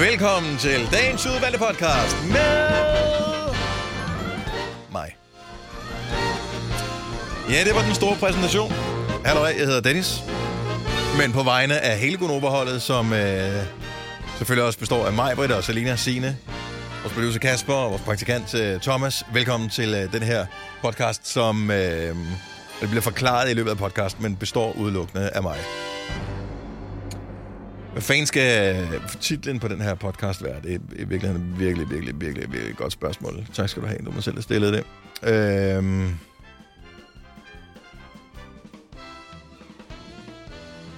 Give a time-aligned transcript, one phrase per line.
[0.00, 2.68] Velkommen til dagens udvalgte podcast med
[4.92, 5.16] mig.
[7.50, 8.72] Ja, det var den store præsentation.
[9.24, 10.20] Hallo, jeg hedder Dennis.
[11.20, 13.62] Men på vegne af hele Gunoverholdet, som øh,
[14.36, 16.36] selvfølgelig også består af mig, Britta og Selina Sine,
[17.02, 19.24] vores producer Kasper og vores praktikant øh, Thomas.
[19.32, 20.46] Velkommen til øh, den her
[20.82, 22.16] podcast, som øh,
[22.80, 25.58] det bliver forklaret i løbet af podcasten, men består udelukkende af mig.
[27.98, 28.86] Hvad fanden skal
[29.20, 30.62] titlen på den her podcast være?
[30.62, 33.46] Det er i virkeligheden virkelig, virkelig, virkelig, virkelig godt spørgsmål.
[33.52, 34.84] Tak skal du have, du må selv have stillet det.
[35.22, 36.18] Øhm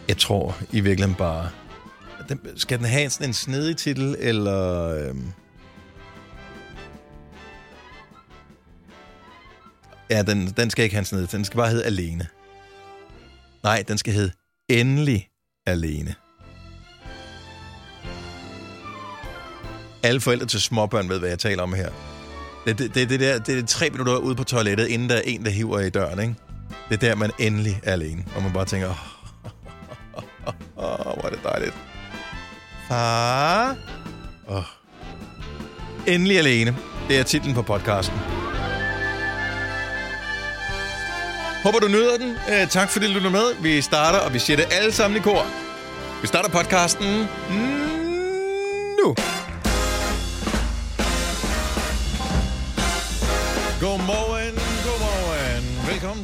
[0.09, 1.51] jeg tror i virkeligheden bare...
[2.29, 4.89] Den, skal den have sådan en snedig titel, eller...
[5.09, 5.33] Øhm
[10.11, 12.27] ja, den, den skal ikke have en snedig Den skal bare hedde Alene.
[13.63, 14.33] Nej, den skal hedde
[14.69, 15.29] Endelig
[15.67, 16.15] Alene.
[20.03, 21.89] Alle forældre til småbørn ved, hvad jeg taler om her.
[22.67, 25.23] Det, det, det, det, der, det er tre minutter ude på toilettet, inden der er
[25.25, 26.35] en, der hiver i døren, ikke?
[26.89, 28.25] Det er der, man endelig er alene.
[28.37, 28.95] Og man bare tænker, åh,
[30.15, 31.75] oh, oh, oh, oh, hvor er det dejligt.
[32.89, 33.77] Far?
[34.49, 34.63] Oh.
[36.07, 36.77] Endelig alene.
[37.09, 38.19] Det er titlen på podcasten.
[41.65, 42.31] Håber, du nyder den.
[42.31, 43.63] Øh, tak fordi du lytter med.
[43.63, 45.47] Vi starter, og vi siger det alle sammen i kor.
[46.23, 47.29] Vi starter podcasten
[49.05, 49.15] nu.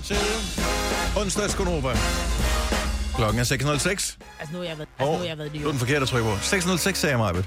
[0.07, 0.17] Til
[1.17, 1.97] onsdags Gunova.
[3.15, 4.17] Klokken er 6.06.
[4.41, 6.09] Altså nu har jeg været, altså, nu har jeg været er New den forkerte at
[6.09, 6.35] trykke på.
[6.35, 7.45] 6.06 sagde jeg mig,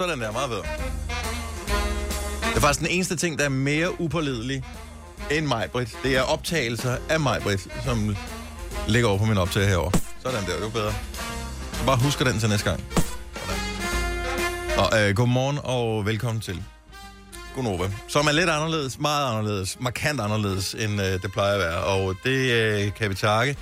[0.00, 0.62] Sådan der, meget bedre.
[2.48, 4.64] Det er faktisk den eneste ting, der er mere upålidelig
[5.30, 5.98] end mig, Britt.
[6.02, 8.16] Det er optagelser af mig, Britt, som
[8.88, 10.00] ligger over på min optag herovre.
[10.22, 10.94] Sådan der, det var bedre.
[11.72, 12.84] Så bare husker den til næste gang.
[14.78, 16.62] Og, øh, godmorgen og velkommen til
[17.54, 21.76] Gunova, som er lidt anderledes, meget anderledes, markant anderledes, end øh, det plejer at være.
[21.76, 23.56] Og det øh, kan vi takke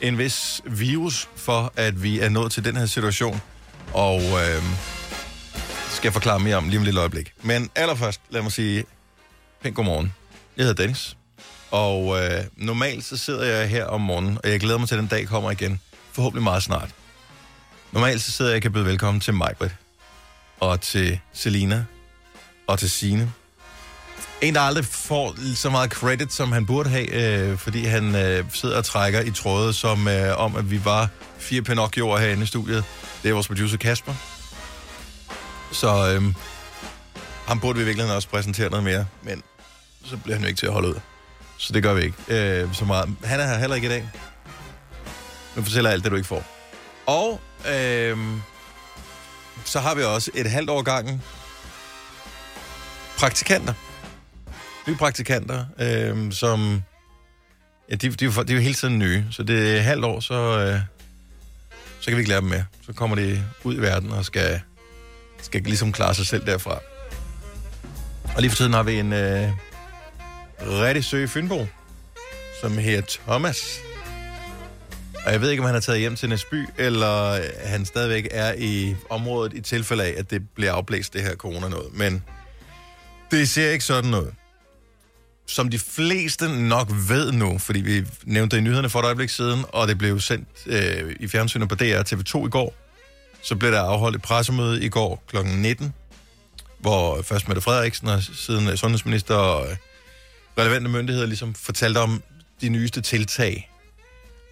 [0.00, 3.40] en vis virus for, at vi er nået til den her situation.
[3.92, 4.62] Og øh,
[5.90, 7.32] skal jeg forklare mere om lige om et lille øjeblik.
[7.42, 8.84] Men allerførst, lad mig sige
[9.62, 10.12] pænt godmorgen.
[10.56, 11.16] Jeg hedder Dennis.
[11.70, 15.00] Og øh, normalt så sidder jeg her om morgenen, og jeg glæder mig til, at
[15.00, 15.80] den dag kommer igen.
[16.12, 16.90] Forhåbentlig meget snart.
[17.92, 19.76] Normalt så sidder jeg og kan byde velkommen til Majbrit.
[20.60, 21.84] Og til Selina
[22.66, 23.32] og til Sine.
[24.40, 28.44] En, der aldrig får så meget credit, som han burde have, øh, fordi han øh,
[28.52, 32.46] sidder og trækker i trådet som øh, om, at vi var fire Pinocchioer herinde i
[32.46, 32.84] studiet.
[33.22, 34.14] Det er vores producer Kasper.
[35.72, 36.34] Så øh,
[37.46, 39.42] ham burde vi i virkeligheden også præsentere noget mere, men
[40.04, 41.00] så bliver han jo ikke til at holde ud.
[41.58, 43.14] Så det gør vi ikke øh, så meget.
[43.24, 44.10] Han er her heller ikke i dag.
[45.56, 46.44] Nu fortæller alt det, du ikke får.
[47.06, 48.18] Og øh,
[49.64, 51.22] så har vi også et halvt år gangen
[53.18, 53.72] praktikanter.
[54.88, 56.82] Nye praktikanter, øh, som...
[57.90, 59.82] Ja, de, de, er jo- de er jo hele tiden nye, så det er et
[59.84, 60.80] halvt år, så, øh,
[62.00, 62.64] så kan vi ikke lære dem mere.
[62.86, 64.60] Så kommer de ud i verden og skal,
[65.42, 66.78] skal ligesom klare sig selv derfra.
[68.34, 69.50] Og lige for tiden har vi en øh,
[70.60, 71.66] rigtig søg i Fynbo,
[72.60, 73.78] som hedder Thomas.
[75.26, 78.28] Og jeg ved ikke, om han er taget hjem til Næsby, eller øh, han stadigvæk
[78.30, 81.94] er i området i tilfælde af, at det bliver afblæst, det her corona noget.
[81.94, 82.22] Men
[83.30, 84.32] det ser ikke sådan ud.
[85.46, 89.30] Som de fleste nok ved nu, fordi vi nævnte det i nyhederne for et øjeblik
[89.30, 92.74] siden, og det blev sendt øh, i fjernsynet på DR TV2 i går,
[93.42, 95.36] så blev der afholdt et pressemøde i går kl.
[95.44, 95.94] 19,
[96.78, 99.76] hvor først Mette Frederiksen og siden øh, sundhedsminister og øh,
[100.58, 102.22] relevante myndigheder ligesom fortalte om
[102.60, 103.70] de nyeste tiltag.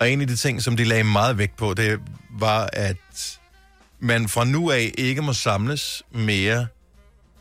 [0.00, 3.38] Og en af de ting, som de lagde meget vægt på, det var, at
[4.00, 6.66] man fra nu af ikke må samles mere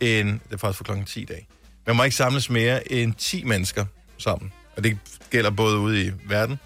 [0.03, 1.47] end, det er faktisk for klokken 10 i dag,
[1.87, 3.85] man må ikke samles mere end 10 mennesker
[4.17, 4.53] sammen.
[4.77, 4.97] Og det
[5.29, 6.59] gælder både ude i verden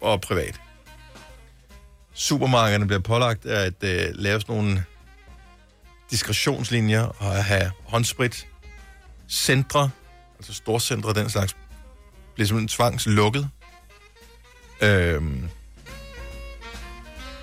[0.00, 0.60] og privat.
[2.14, 4.84] Supermarkederne bliver pålagt at øh, lave sådan nogle
[6.10, 8.46] diskretionslinjer og at have håndsprit.
[9.28, 9.90] Centre,
[10.38, 11.56] altså storcentre, den slags,
[12.34, 13.48] bliver simpelthen tvangslukket.
[14.80, 15.48] Øhm,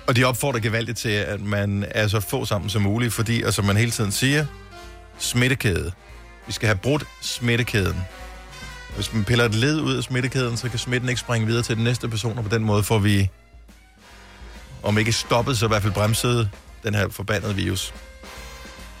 [0.06, 3.54] og de opfordrer gevaldigt til, at man er så få sammen som muligt, fordi, og
[3.54, 4.46] som man hele tiden siger,
[5.18, 5.92] smittekæde.
[6.46, 7.96] Vi skal have brudt smittekæden.
[8.94, 11.76] Hvis man piller et led ud af smittekæden, så kan smitten ikke springe videre til
[11.76, 13.30] den næste person, og på den måde får vi,
[14.82, 16.50] om ikke stoppet, så i hvert fald bremset
[16.82, 17.94] den her forbandede virus.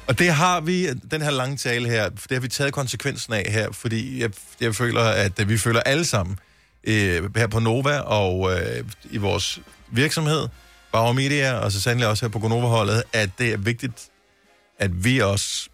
[0.06, 3.46] Og det har vi, den her lange tale her, det har vi taget konsekvensen af
[3.50, 4.30] her, fordi jeg,
[4.60, 6.38] jeg føler, at vi føler alle sammen
[6.84, 9.60] øh, her på Nova og øh, i vores
[9.90, 10.48] virksomhed,
[10.92, 14.08] Bauer Media, og så sandelig også her på Gonova-holdet, at det er vigtigt,
[14.78, 15.68] at vi også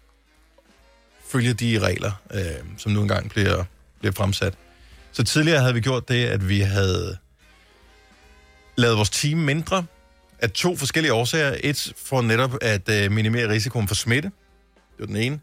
[1.29, 2.41] følger de regler, øh,
[2.77, 3.63] som nu engang bliver,
[3.99, 4.53] bliver fremsat.
[5.11, 7.17] Så tidligere havde vi gjort det, at vi havde
[8.75, 9.85] lavet vores team mindre
[10.39, 11.55] af to forskellige årsager.
[11.63, 14.31] Et for netop at øh, minimere risikoen for smitte.
[14.75, 15.39] Det var den ene.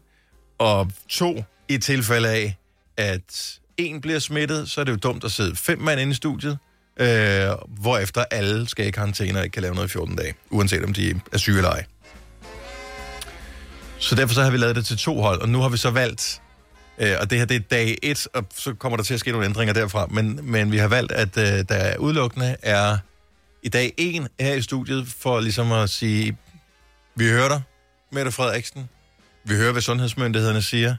[0.57, 2.57] Og to, i tilfælde af,
[2.97, 6.15] at en bliver smittet, så er det jo dumt at sidde fem mand inde i
[6.15, 6.57] studiet,
[6.97, 10.83] øh, hvorefter alle skal i karantæne og ikke kan lave noget i 14 dage, uanset
[10.83, 11.85] om de er syge eller ej.
[14.03, 15.89] Så derfor så har vi lavet det til to hold, og nu har vi så
[15.89, 16.41] valgt,
[16.97, 19.31] øh, og det her det er dag et, og så kommer der til at ske
[19.31, 22.97] nogle ændringer derfra, men, men vi har valgt, at øh, der udelukkende er
[23.63, 26.37] i dag en her i studiet, for ligesom at sige,
[27.15, 27.61] vi hører dig,
[28.11, 28.89] Mette Frederiksen,
[29.43, 30.95] vi hører, hvad sundhedsmyndighederne siger,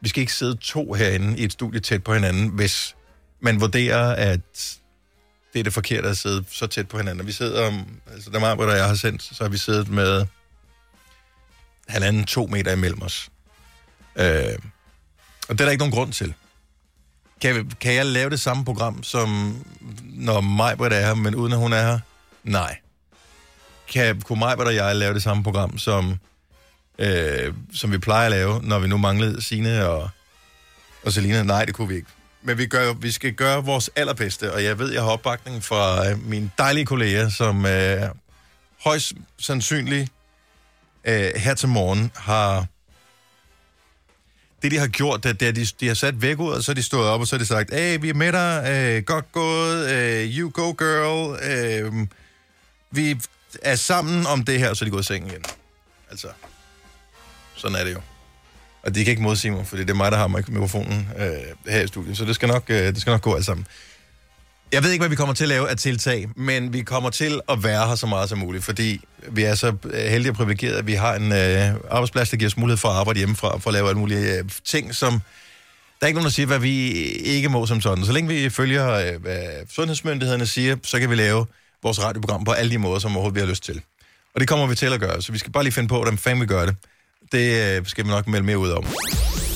[0.00, 2.96] vi skal ikke sidde to herinde i et studie tæt på hinanden, hvis
[3.40, 4.78] man vurderer, at
[5.52, 7.26] det er det forkerte at sidde så tæt på hinanden.
[7.26, 7.72] Vi sidder,
[8.12, 10.26] altså der meget, jeg har sendt, så har vi siddet med
[11.88, 13.28] halvanden, to meter imellem os.
[14.16, 14.58] Øh,
[15.48, 16.34] og det er der ikke nogen grund til.
[17.40, 19.56] Kan, kan jeg lave det samme program, som
[20.02, 21.98] når Majbert er her, men uden at hun er her?
[22.44, 22.78] Nej.
[23.92, 26.18] Kan, kunne Majbert og jeg lave det samme program, som,
[26.98, 30.10] øh, som vi plejer at lave, når vi nu manglede Sine og,
[31.04, 31.42] og Selina?
[31.42, 32.08] Nej, det kunne vi ikke.
[32.42, 36.10] Men vi, gør, vi skal gøre vores allerbedste, og jeg ved, jeg har opbakning fra
[36.10, 38.02] øh, mine dejlige kolleger, som øh,
[38.84, 40.12] højst sandsynligt
[41.06, 42.66] øh, her til morgen har...
[44.62, 46.72] Det, de har gjort, det er, at de, de har sat væk ud, og så
[46.72, 49.02] er de stået op, og så har de sagt, hey, vi er med dig, øh,
[49.02, 52.06] godt gået, øh, you go girl, øh,
[52.90, 53.20] vi
[53.62, 55.44] er sammen om det her, og så er de gået i seng igen.
[56.10, 56.28] Altså,
[57.54, 58.00] sådan er det jo.
[58.82, 61.80] Og de kan ikke modsige mig, fordi det er mig, der har mikrofonen øh, her
[61.80, 63.66] i studiet, så det skal, nok, øh, det skal nok gå alt sammen.
[64.72, 67.40] Jeg ved ikke, hvad vi kommer til at lave af tiltag, men vi kommer til
[67.48, 70.78] at være her så meget som muligt, fordi vi er så øh, heldige og privilegerede,
[70.78, 73.70] at vi har en øh, arbejdsplads, der giver os mulighed for at arbejde hjemmefra, for
[73.70, 75.12] at lave alle mulige øh, ting, som...
[76.00, 78.04] Der er ikke nogen, der siger, hvad vi ikke må som sådan.
[78.04, 81.46] Så længe vi følger, øh, hvad sundhedsmyndighederne siger, så kan vi lave
[81.82, 83.80] vores radioprogram på alle de måder, som overhovedet vi har lyst til.
[84.34, 86.18] Og det kommer vi til at gøre, så vi skal bare lige finde på, hvordan
[86.18, 86.76] fanden vi gør det.
[87.32, 88.84] Det øh, skal vi nok melde mere ud om.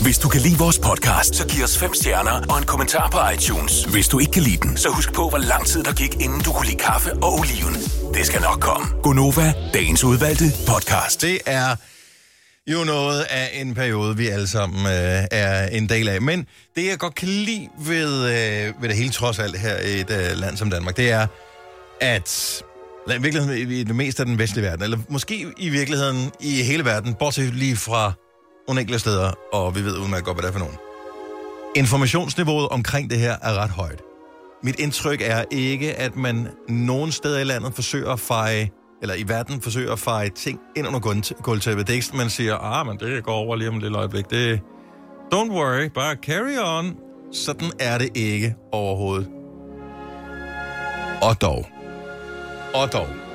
[0.02, 3.19] Hvis du kan lide vores podcast, så giv os fem stjerner og en kommentar på
[3.35, 3.85] iTunes.
[3.85, 6.41] Hvis du ikke kan lide den, så husk på, hvor lang tid der gik, inden
[6.41, 7.75] du kunne lide kaffe og oliven.
[8.14, 8.87] Det skal nok komme.
[9.02, 11.23] Gonova, dagens udvalgte podcast.
[11.23, 11.76] Det er
[12.67, 16.23] jo noget af en periode, vi alle sammen øh, er en del af.
[16.23, 20.00] Men det, jeg godt kan lide ved, øh, ved det hele trods alt her i
[20.00, 21.26] et øh, land som Danmark, det er,
[22.00, 22.62] at
[23.08, 26.85] i virkeligheden i det meste af den vestlige verden, eller måske i virkeligheden i hele
[26.85, 28.12] verden, bortset lige fra
[28.69, 30.77] nogle enkelte steder, og vi ved udmærket godt, hvad det er for nogen.
[31.77, 34.03] Informationsniveauet omkring det her er ret højt.
[34.62, 38.71] Mit indtryk er ikke, at man nogen steder i landet forsøger at feje,
[39.03, 41.01] eller i verden forsøger at feje ting ind under
[41.43, 41.87] gulvtæppet.
[41.87, 44.31] Det er ikke man siger, ah, men det går over lige om et lille øjeblik.
[44.31, 44.61] Det
[45.35, 46.97] don't worry, bare carry on.
[47.33, 49.29] Sådan er det ikke overhovedet.
[51.23, 51.67] Og dog.
[52.75, 53.30] Og dog.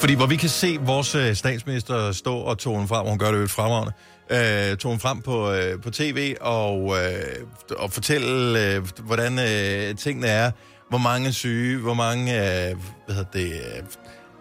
[0.00, 3.30] Fordi hvor vi kan se vores øh, statsminister stå og tone frem, og hun gør
[3.30, 3.92] det jo et fremragende,
[4.30, 10.26] øh, tone frem på, øh, på tv og, øh, og fortælle, øh, hvordan øh, tingene
[10.26, 10.50] er,
[10.88, 13.52] hvor mange syge, hvor mange øh, hvad hedder det,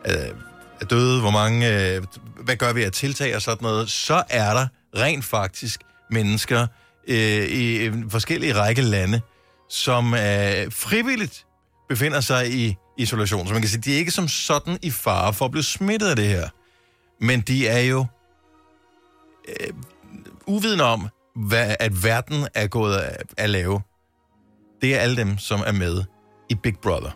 [0.06, 0.14] øh,
[0.82, 2.04] er døde, hvor mange, øh,
[2.44, 4.68] hvad gør vi af tiltag og sådan noget, så er der
[4.98, 5.82] rent faktisk
[6.12, 6.68] mennesker
[7.08, 9.22] øh, i forskellige række lande,
[9.70, 11.46] som øh, frivilligt
[11.90, 13.48] befinder sig i isolation.
[13.48, 16.08] Så man kan sige, de er ikke som sådan i fare for at blive smittet
[16.08, 16.50] af det her.
[17.22, 18.06] Men de er jo
[19.48, 19.74] øh,
[20.48, 23.82] uvidende om, hvad, at verden er gået af, at lave.
[24.82, 26.04] Det er alle dem, som er med
[26.50, 27.12] i Big Brother.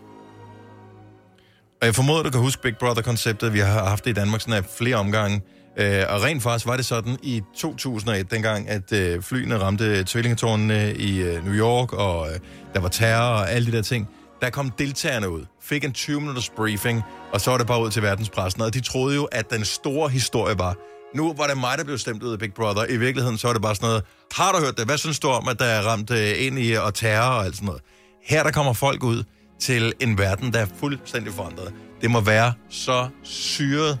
[1.80, 3.52] Og jeg formoder, du kan huske Big Brother-konceptet.
[3.52, 5.40] Vi har haft det i Danmark sådan af flere omgange.
[5.76, 10.94] Øh, og rent faktisk var det sådan i 2001, dengang at øh, flyene ramte tvillingetårnene
[10.94, 12.38] i øh, New York, og øh,
[12.74, 14.08] der var terror og alle de der ting
[14.40, 17.02] der kom deltagerne ud, fik en 20-minutters briefing,
[17.32, 20.08] og så var det bare ud til verdenspressen, og de troede jo, at den store
[20.08, 20.76] historie var,
[21.14, 22.86] nu var det mig, der blev stemt ud af Big Brother.
[22.88, 24.86] I virkeligheden så var det bare sådan noget, har du hørt det?
[24.86, 27.54] Hvad synes du om, at der er ramt øh, ind i og terror og alt
[27.54, 27.82] sådan noget?
[28.24, 29.24] Her der kommer folk ud
[29.60, 31.74] til en verden, der er fuldstændig forandret.
[32.00, 33.98] Det må være så syret,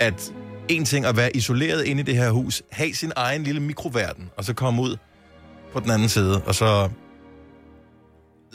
[0.00, 0.32] at
[0.68, 4.30] en ting at være isoleret inde i det her hus, have sin egen lille mikroverden,
[4.38, 4.96] og så komme ud
[5.72, 6.88] på den anden side, og så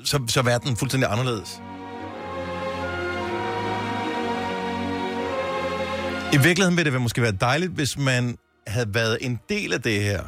[0.03, 1.61] så, så verden fuldstændig anderledes.
[6.33, 10.03] I virkeligheden ville det måske være dejligt, hvis man havde været en del af det
[10.03, 10.21] her.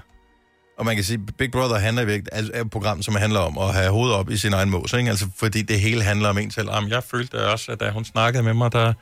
[0.77, 3.73] Og man kan sige, Big Brother handler virkelig, altså et program, som handler om at
[3.73, 5.09] have hovedet op i sin egen mås, ikke?
[5.09, 6.69] Altså, fordi det hele handler om en selv.
[6.73, 8.93] Jamen, jeg følte også, at da hun snakkede med mig, der,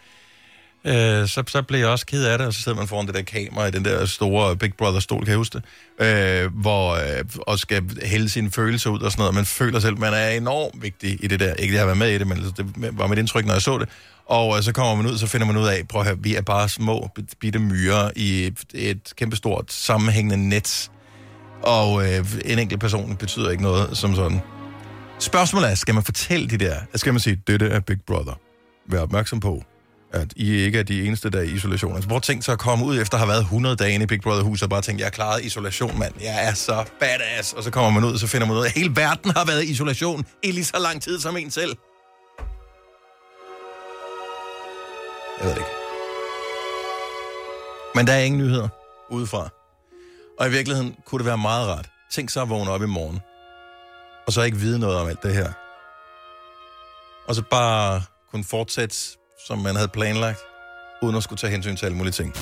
[0.86, 3.16] øh, så, så blev jeg også ked af det, og så sidder man foran det
[3.16, 5.60] der kamera i den der store Big Brother-stol, kan jeg huske
[6.00, 9.36] det, øh, hvor, øh, og skal hælde sine følelser ud og sådan noget.
[9.36, 11.54] Man føler selv, man er enormt vigtig i det der.
[11.54, 13.54] Ikke at jeg har været med i det, men altså, det var mit indtryk, når
[13.54, 13.90] jeg så det.
[14.26, 16.36] Og øh, så kommer man ud, så finder man ud af, prøv at høre, vi
[16.36, 17.10] er bare små,
[17.40, 20.92] bitte myrer i et, et kæmpestort sammenhængende net.
[21.64, 24.42] Og øh, en enkelt person betyder ikke noget som sådan.
[25.20, 28.40] Spørgsmålet er, skal man fortælle de der, skal man sige, dette er Big Brother?
[28.90, 29.64] Vær opmærksom på,
[30.14, 31.96] at I ikke er de eneste, der er i isolation.
[31.96, 34.08] Altså, hvor tænkt så at komme ud efter at have været 100 dage inde i
[34.08, 36.14] Big Brother-huset og bare tænke, jeg har klaret isolation, mand.
[36.22, 37.54] Jeg er så badass.
[37.54, 39.46] Og så kommer man ud, og så finder man ud af, at hele verden har
[39.46, 41.78] været i isolation i lige så lang tid som en selv.
[45.40, 45.72] Jeg ved det ikke.
[47.96, 48.68] Men der er ingen nyheder
[49.10, 49.50] udefra.
[50.40, 51.90] Og i virkeligheden kunne det være meget rart.
[52.12, 53.20] Tænk så at vågne op i morgen.
[54.28, 55.52] Og så ikke vide noget om alt det her.
[57.28, 58.02] Og så bare
[58.32, 58.96] kunne fortsætte,
[59.48, 60.40] som man havde planlagt,
[61.02, 62.34] uden at skulle tage hensyn til alle mulige ting.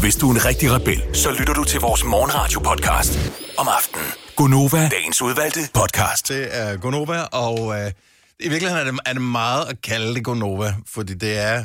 [0.00, 3.18] Hvis du er en rigtig rebel, så lytter du til vores morgenradio-podcast
[3.58, 4.06] om aftenen.
[4.36, 6.28] Gunova, dagens udvalgte podcast.
[6.28, 7.92] Det er Gonova, og øh,
[8.40, 11.64] i virkeligheden er det, er det meget at kalde det Gonova, fordi det er,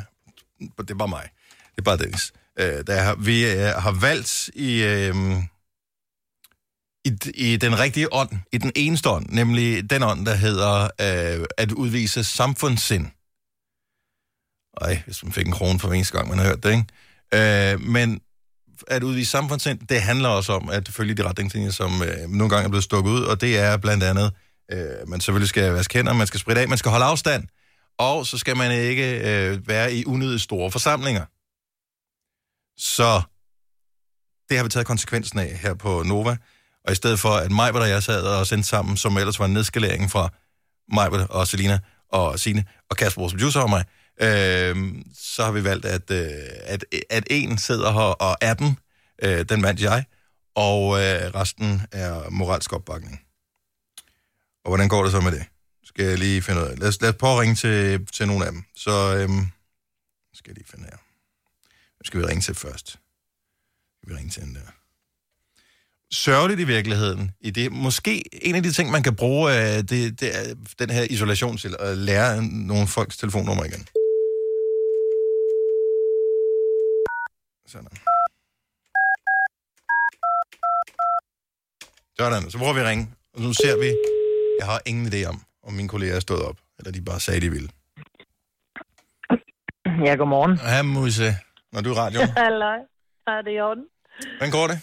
[0.78, 1.28] det er bare mig.
[1.70, 2.32] Det er bare Dennis.
[2.58, 5.14] Øh, der har, vi øh, har valgt i, øh,
[7.04, 11.46] i, i den rigtige ånd, i den eneste ånd, nemlig den ånd, der hedder øh,
[11.58, 13.06] at udvise samfundssind.
[14.80, 17.72] Ej, hvis man fik en krone for eneste gang, man har hørt det, ikke?
[17.72, 18.20] Øh, men
[18.88, 22.64] at udvise samfundssind, det handler også om at følge de retningslinjer, som øh, nogle gange
[22.64, 24.32] er blevet stukket ud, og det er blandt andet,
[24.72, 27.44] øh, man selvfølgelig skal vaske hænder, man skal spritte af, man skal holde afstand,
[27.98, 31.24] og så skal man ikke øh, være i unødigt store forsamlinger.
[32.80, 33.22] Så
[34.48, 36.36] det har vi taget konsekvensen af her på Nova.
[36.84, 39.44] Og i stedet for, at mig, og jeg sad og sendte sammen, som ellers var
[39.44, 40.28] en nedskalering fra
[40.92, 41.78] mig og Selina
[42.12, 43.84] og Sine og Kasper, vores producer og mig,
[44.20, 46.28] øh, så har vi valgt, at, øh,
[46.64, 48.78] at, at en sidder her og er den,
[49.22, 50.04] øh, den vandt jeg,
[50.54, 53.20] og øh, resten er moralsk opbakning.
[54.64, 55.44] Og hvordan går det så med det?
[55.84, 56.78] Skal jeg lige finde ud af.
[56.78, 58.64] Lad os, lad os prøve at ringe til, til nogle af dem.
[58.76, 59.28] Så øh,
[60.34, 60.96] skal jeg lige finde her.
[61.96, 62.88] Hvem skal vi ringe til først?
[62.88, 64.60] Skal vi ringe til den der?
[66.12, 67.30] Sørgeligt i virkeligheden.
[67.40, 67.72] I det.
[67.72, 71.56] Måske en af de ting, man kan bruge, øh, det, det er den her isolation
[71.56, 73.86] til at lære nogle folks telefonnummer igen.
[77.72, 77.88] Sådan.
[82.18, 83.06] Sådan, så prøver vi at ringe.
[83.34, 83.88] Og nu ser vi,
[84.58, 87.40] jeg har ingen idé om, om mine kolleger er stået op, eller de bare sagde,
[87.40, 87.68] de ville.
[90.06, 90.54] Ja, godmorgen.
[90.58, 91.30] Hej, Musse.
[91.72, 92.28] Når du er i radioen.
[92.44, 92.78] Halløj.
[93.26, 93.84] Er det i orden?
[94.38, 94.78] Hvordan går det?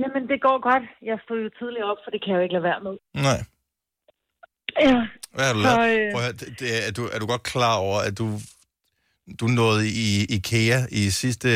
[0.00, 0.84] Jamen, det går godt.
[1.10, 2.94] Jeg stod jo tidligt op, for det kan jeg jo ikke lade være med.
[3.28, 3.40] Nej.
[4.86, 4.96] Ja,
[5.34, 6.00] Hvad har du Så, lavet?
[6.00, 8.26] øh, Prøv at høre, det, det, er, du, er du godt klar over, at du,
[9.40, 11.48] du nåede i IKEA i sidste...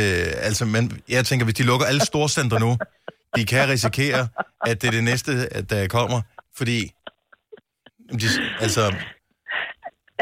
[0.49, 2.77] Altså, men jeg tænker, hvis de lukker alle storcenter nu,
[3.37, 4.29] de kan risikere,
[4.67, 6.21] at det er det næste, at der kommer,
[6.57, 6.93] fordi...
[8.21, 8.27] De,
[8.61, 8.83] altså,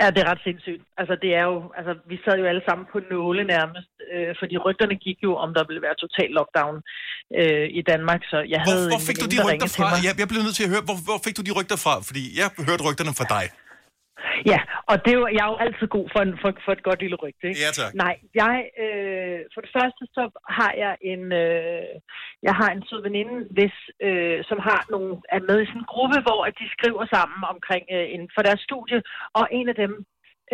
[0.01, 0.83] ja, det er ret sindssygt.
[1.01, 4.55] Altså, det er jo, altså, vi sad jo alle sammen på nåle nærmest, øh, fordi
[4.67, 6.77] rygterne gik jo, om der ville være total lockdown
[7.41, 9.89] øh, i Danmark, så jeg hvor, havde hvor fik du de rygter fra?
[10.07, 11.95] Jeg, jeg blev nødt til at høre, hvor, hvor fik du de rygter fra?
[12.09, 13.45] Fordi jeg hørte rygterne fra dig.
[14.53, 14.61] Ja,
[14.91, 17.01] og det er jo, jeg er jo altid god for, en, for, for et godt
[17.05, 17.61] lille rygte, ikke?
[17.65, 17.93] Ja, tak.
[18.05, 20.23] Nej, jeg, øh, for det første så
[20.59, 21.93] har jeg en, øh,
[22.49, 25.93] jeg har en sød veninde, hvis, øh, som har nogle, er med i sådan en
[25.95, 28.99] gruppe, hvor at de skriver sammen omkring øh, inden for deres studie,
[29.39, 29.93] og en af dem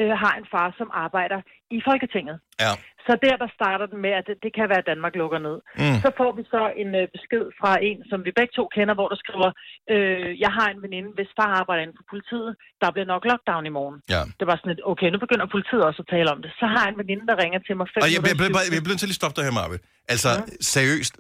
[0.01, 1.41] øh, har en far, som arbejder
[1.77, 2.37] i Folketinget.
[2.65, 2.73] Ja.
[3.07, 5.57] Så der, der starter den med, at det, det kan være, at Danmark lukker ned.
[5.83, 5.99] Mm.
[6.05, 9.09] Så får vi så en øh, besked fra en, som vi begge to kender, hvor
[9.13, 9.51] der skriver,
[9.93, 12.51] øh, jeg har en veninde, hvis far arbejder inden for politiet,
[12.83, 13.99] der bliver nok lockdown i morgen.
[14.15, 14.23] Ja.
[14.41, 16.51] Det var sådan et, okay, nu begynder politiet også at tale om det.
[16.61, 18.75] Så har jeg en veninde, der ringer til mig fem Og jeg, jeg, jeg, jeg,
[18.77, 19.77] jeg bliver nødt til at lige stoppe dig her, Marve.
[20.09, 20.37] Altså, ja.
[20.61, 21.15] seriøst,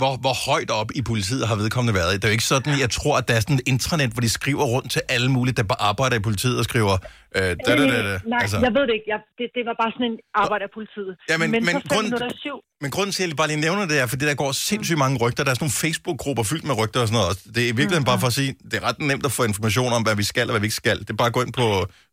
[0.00, 2.12] hvor, hvor højt op i politiet har vedkommende været?
[2.20, 4.28] Det er jo ikke sådan, jeg tror, at der er sådan et intranet, hvor de
[4.38, 6.94] skriver rundt til alle mulige, der bare arbejder i politiet og skriver...
[7.36, 8.14] Øh, da, da, da, da.
[8.14, 8.58] Øh, Nej, altså.
[8.66, 9.08] jeg ved det ikke.
[9.14, 11.12] Jeg, det, det var bare sådan en arbejder af politiet.
[11.30, 12.56] Ja, men- men men så grund- minutter i syv.
[12.82, 15.16] Men grunden til, at jeg bare lige nævner det, er, fordi der går sindssygt mange
[15.24, 15.40] rygter.
[15.44, 17.34] Der er sådan nogle Facebook-grupper fyldt med rygter og sådan noget.
[17.54, 19.90] Det er i virkeligheden bare for at sige, det er ret nemt at få information
[19.96, 20.96] om, hvad vi skal og hvad vi ikke skal.
[21.06, 21.66] Det er bare at gå ind på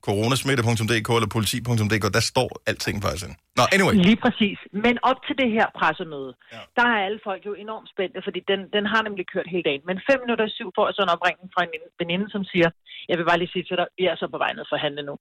[0.07, 2.05] coronasmitte.dk eller politi.dk.
[2.17, 3.25] Der står alting faktisk.
[3.27, 3.35] ind.
[3.59, 3.93] Nå, anyway.
[4.09, 4.57] Lige præcis.
[4.85, 6.61] Men op til det her pressemøde, Ja.
[6.77, 9.83] der er alle folk jo enormt spændte, fordi den, den har nemlig kørt hele dagen.
[9.89, 12.69] Men fem minutter i syv får jeg så en opringning fra en veninde, som siger,
[13.09, 14.83] jeg vil bare lige sige til dig, vi er så på vej ned for at
[14.87, 15.15] handle nu.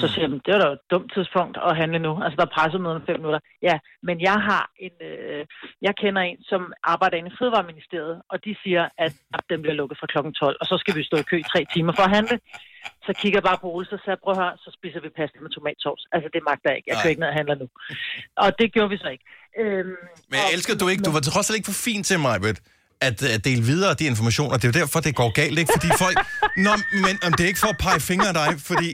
[0.00, 2.12] Så siger jeg, det er da et dumt tidspunkt at handle nu.
[2.24, 3.40] Altså, der er pressemøde om fem minutter.
[3.68, 3.76] Ja,
[4.08, 5.42] men jeg har en, øh,
[5.86, 6.60] jeg kender en, som
[6.94, 9.12] arbejder inde i Fødevareministeriet, og de siger, at
[9.50, 11.60] den bliver lukket fra klokken 12, og så skal vi stå i kø i tre
[11.74, 12.36] timer for at handle.
[13.06, 15.36] Så kigger jeg bare på Ole, så sagde prøv at høre, så spiser vi pasta
[15.44, 16.02] med tomatsovs.
[16.14, 16.88] Altså, det magter jeg ikke.
[16.90, 17.66] Jeg kører ikke ned og handler nu.
[18.44, 19.24] Og det gjorde vi så ikke.
[19.60, 19.94] Øhm,
[20.30, 21.02] Men jeg og- elsker du ikke.
[21.08, 22.58] Du var trods alt ikke for fin til mig, Britt,
[23.08, 24.54] at, at dele videre de informationer.
[24.58, 25.72] Det er jo derfor, det går galt, ikke?
[25.76, 26.16] Fordi folk...
[26.66, 26.72] Nå,
[27.06, 28.88] men om det er ikke for at pege fingre af dig, fordi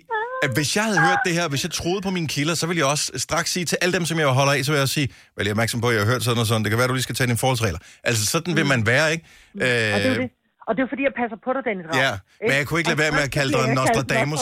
[0.45, 2.81] at hvis jeg havde hørt det her, hvis jeg troede på mine kilder, så ville
[2.83, 4.99] jeg også straks sige til alle dem, som jeg holder af, så vil jeg også
[5.01, 6.63] sige, vel, jeg er opmærksom på, at jeg har hørt sådan og sådan.
[6.65, 7.81] Det kan være, du lige skal tage dine forholdsregler.
[8.09, 9.25] Altså, sådan vil man være, ikke?
[9.95, 10.31] Og det er Øh, det.
[10.69, 11.99] Og det er fordi, jeg passer på dig, Dennis Ravn.
[12.05, 12.13] Ja,
[12.47, 14.41] men jeg kunne ikke lade være med at kalde dig Nostradamus.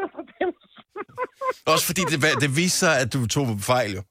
[0.00, 0.64] Nostradamus.
[1.74, 4.02] også fordi det, det viste sig, at du tog fejl, jo.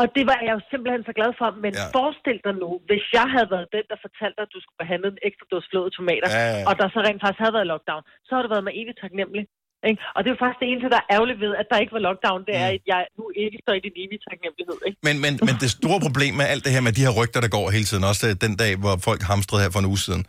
[0.00, 1.48] Og det var jeg jo simpelthen så glad for.
[1.64, 1.86] Men Ja.
[1.98, 5.06] forestil dig nu, hvis jeg havde været den, der fortalte dig, at du skulle behandle
[5.14, 6.64] en ekstra dåse flåede tomater, Ja, ja, ja.
[6.68, 9.44] og der så rent faktisk havde været lockdown, så har det været mig evigt taknemmelig.
[9.90, 9.98] Ikke?
[10.14, 12.02] Og det er jo faktisk det eneste, der er ærgerligt ved, at der ikke var
[12.08, 12.62] lockdown, det Mm.
[12.62, 14.78] er, at jeg nu ikke står i din evige taknemmelighed.
[14.88, 14.98] Ikke?
[15.06, 17.50] Men, men, men det store problem med alt det her med de her rygter, der
[17.56, 20.22] går hele tiden, også den dag, hvor folk hamstrede her for en uge siden,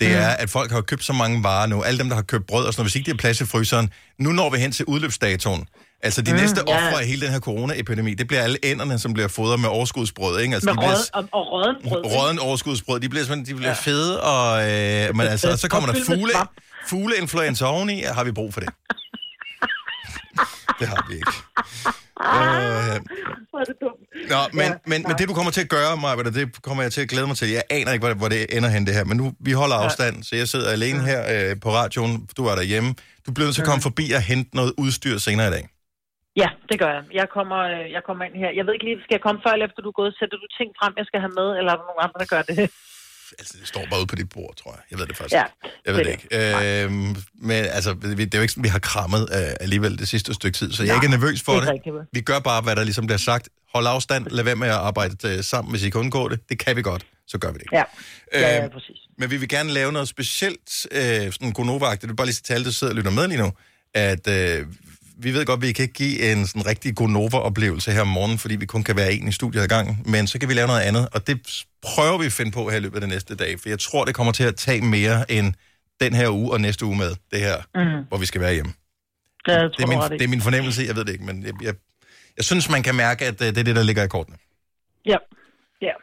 [0.00, 1.76] det er, at folk har købt så mange varer nu.
[1.82, 3.46] Alle dem, der har købt brød og sådan noget, hvis ikke de har plads i
[3.46, 3.86] fryseren,
[4.18, 5.66] nu når vi hen til udløbsdatoen.
[6.02, 6.76] Altså de næste ja.
[6.76, 10.40] ofre af hele den her coronaepidemi, det bliver alle ænderne, som bliver fodret med overskudsbrød.
[10.40, 10.54] Ikke?
[10.54, 12.04] Altså, Med de bliver rød, og, og røden brød.
[12.04, 13.74] råden overskudsbrød, de bliver, de bliver ja.
[13.74, 16.32] fede, og, øh, men altså, så kommer der fugle.
[16.90, 18.70] Fugleinfluenza oveni, har vi brug for det?
[20.80, 21.36] det har vi ikke.
[22.36, 22.96] Øh.
[24.32, 27.02] Nå, men, men, men det du kommer til at gøre, Maja, det kommer jeg til
[27.06, 27.48] at glæde mig til.
[27.58, 30.14] Jeg aner ikke, hvor, hvor det ender hen det her, men nu, vi holder afstand,
[30.28, 32.90] så jeg sidder alene her øh, på radioen, du er derhjemme.
[33.26, 35.64] Du bliver nødt til at komme forbi og hente noget udstyr senere i dag.
[36.42, 37.02] Ja, det gør jeg.
[37.20, 38.50] Jeg kommer, øh, jeg kommer ind her.
[38.58, 40.12] Jeg ved ikke lige, skal jeg komme før eller efter du er gået?
[40.18, 42.42] Sætter du ting frem, jeg skal have med, eller er der nogen andre, der gør
[42.50, 42.56] det?
[43.38, 44.80] Altså, det står bare ude på dit bord, tror jeg.
[44.90, 45.76] Jeg ved det faktisk Ja, ikke.
[45.86, 46.24] Jeg ved det det
[46.62, 46.84] ikke.
[46.84, 50.08] Øhm, men altså, vi- det er jo ikke sådan, vi har krammet øh, alligevel det
[50.08, 51.70] sidste stykke tid, så jeg er ikke nervøs for det det.
[51.72, 51.94] rigtigt.
[52.12, 53.48] Vi gør bare, hvad der ligesom bliver sagt.
[53.74, 56.40] Hold afstand, lad være med at arbejde øh, sammen, hvis I kan undgå det.
[56.48, 57.66] Det kan vi godt, så gør vi det.
[57.72, 57.82] Ja,
[58.32, 58.96] ja, ja Øhm, præcis.
[59.18, 62.00] Men vi vil gerne lave noget specielt, øh, sådan Gonova-agtigt.
[62.02, 63.52] Det er bare lige til alle, der sidder og lytter med lige nu,
[63.94, 64.66] at øh,
[65.24, 68.38] vi ved godt, at vi kan ikke give en sådan rigtig Gonova-oplevelse her om morgenen,
[68.38, 69.94] fordi vi kun kan være en i studiet ad gangen.
[70.12, 71.36] Men så kan vi lave noget andet, og det
[71.82, 74.04] prøver vi at finde på her i løbet af det næste dag, for jeg tror,
[74.04, 75.54] det kommer til at tage mere end
[76.00, 78.04] den her uge og næste uge med det her, Mm.
[78.08, 78.72] hvor vi skal være hjemme.
[79.46, 81.54] Det, tror Det er, min, det er min fornemmelse, jeg ved det ikke, men jeg,
[81.62, 81.74] jeg,
[82.36, 84.36] jeg synes, man kan mærke, at øh, det er det, der ligger i kortene.
[85.12, 85.18] Ja,
[85.86, 85.94] ja.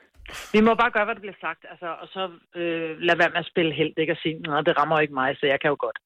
[0.54, 2.22] Vi må bare gøre, hvad der bliver sagt, altså, og så
[2.60, 5.30] øh, lad være med at spille held, ikke at sige, nej, det rammer ikke mig,
[5.40, 5.98] så jeg kan jo godt.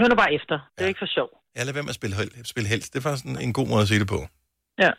[0.00, 0.56] Hør nu bare efter.
[0.74, 0.88] Det er Ja.
[0.88, 1.30] ikke for sjov.
[1.58, 2.92] Ja, lad være med at spille, spille helst.
[2.92, 4.20] Det er faktisk en, en god måde at sige det på.
[4.84, 4.90] Ja.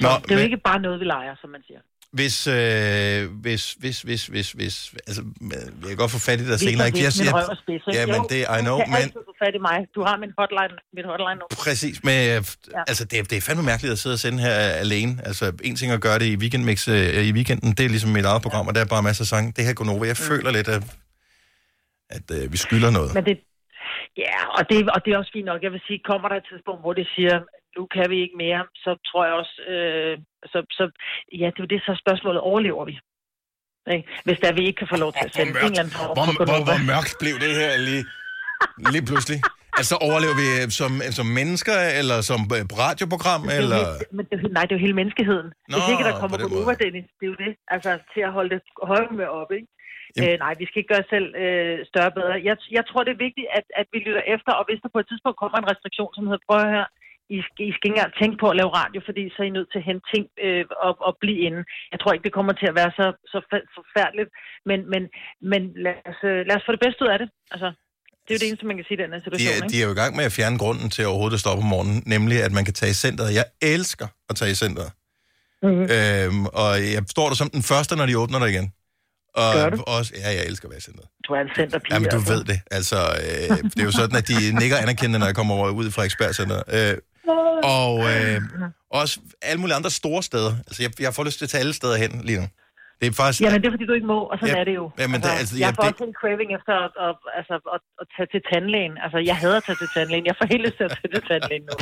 [0.00, 1.78] Nå, Det er jo men- ikke bare noget, vi leger, som man siger.
[2.12, 5.22] Hvis, øh, hvis, hvis, hvis, hvis, hvis, altså,
[5.80, 6.86] jeg kan godt få fat i dig Hvis senere.
[6.86, 6.98] Ikke?
[6.98, 7.56] Jeg, er
[7.88, 9.78] jeg, ja, men det, I du know, men få fat i mig.
[9.94, 11.46] Du har min hotline, mit hotline nu.
[11.64, 12.44] præcis, men øh,
[12.90, 14.50] altså, det, er- det er fandme mærkeligt at sidde og sende her
[14.84, 15.12] alene.
[15.24, 18.24] Altså, en ting at gøre det i weekendmix øh, i weekenden, det er ligesom mit
[18.24, 19.52] eget program, og der er bare masser af sange.
[19.56, 20.04] Det her går over.
[20.04, 20.82] Jeg føler lidt, at,
[22.10, 23.14] at øh, vi skylder noget.
[23.14, 23.36] Men det,
[24.24, 25.62] ja, og det, og det er også fint nok.
[25.62, 27.36] Jeg vil sige, kommer der et tidspunkt, hvor det siger,
[27.76, 30.14] nu kan vi ikke mere, så tror jeg også, øh,
[30.52, 30.84] så, så,
[31.40, 32.94] ja, det er jo det, så er spørgsmålet, overlever vi?
[33.94, 34.08] Ikke?
[34.26, 36.44] Hvis der vi ikke kan få lov til at sende en eller anden form hvor,
[36.50, 38.04] hvor, hvor mørkt blev det her lige,
[38.92, 39.38] lige pludselig?
[39.80, 43.82] Altså, overlever vi øh, som, som mennesker, eller som øh, radioprogram, Det er eller...
[44.16, 45.48] Men det, er nej, det er jo hele menneskeheden.
[45.70, 46.78] Nå, Hvis ikke der på kommer Gonova, måde.
[46.84, 47.52] Dennis, det er jo det.
[47.74, 49.68] Altså, til at holde det med op, ikke?
[50.16, 52.34] Jamen- Øh, nej, vi skal ikke gøre os selv øh, større bedre.
[52.48, 55.00] Jeg, jeg tror, det er vigtigt, at, at vi lytter efter, og hvis der på
[55.02, 56.86] et tidspunkt kommer en restriktion, som hedder, prøv her,
[57.36, 59.56] I skal, I skal ikke engang tænke på at lave radio, fordi så er I
[59.58, 61.60] nødt til at hente ting øh, og, og blive inde.
[61.92, 63.38] Jeg tror ikke, det kommer til at være så, så
[63.78, 64.30] forfærdeligt,
[64.70, 65.02] men, men,
[65.52, 67.28] men lad, os, øh, lad os få det bedste ud af det.
[67.54, 67.68] Altså,
[68.24, 69.52] det er jo det eneste, man kan sige i den her De situation.
[69.52, 69.72] er, ikke?
[69.72, 71.98] de er jo i gang med at fjerne grunden til overhovedet at stoppe om morgenen,
[72.14, 73.28] nemlig at man kan tage i centret.
[73.40, 74.88] Jeg elsker at tage i centret.
[75.68, 75.84] Mhm.
[75.96, 78.66] Øhm, og jeg står der som den første, når de åbner der igen.
[79.42, 79.78] Og Gør du?
[79.96, 81.06] Også, ja, jeg elsker at være i centret.
[81.28, 81.94] Du er en centerpige.
[81.94, 82.32] Ja, men du altså.
[82.32, 82.58] ved det.
[82.78, 85.90] Altså, øh, det er jo sådan, at de nikker anerkendende, når jeg kommer over ud
[85.90, 86.58] fra ekspertcenter.
[86.76, 86.94] Øh,
[87.78, 88.40] og øh,
[89.00, 89.14] også
[89.48, 90.52] alle mulige andre store steder.
[90.66, 92.46] Altså, jeg, jeg får lyst til at tage alle steder hen lige nu.
[93.00, 93.40] Det er faktisk...
[93.44, 94.84] Jamen, det er, fordi du ikke må, og sådan Ja, er det jo.
[95.02, 97.80] jamen, det- altså, jeg ja, får det- også en craving efter at, at, altså, at,
[98.00, 98.94] at tage til tandlægen.
[99.04, 100.24] Altså, jeg hader at tage til tandlægen.
[100.30, 101.74] Jeg får helt lyst til at tage til tandlægen nu.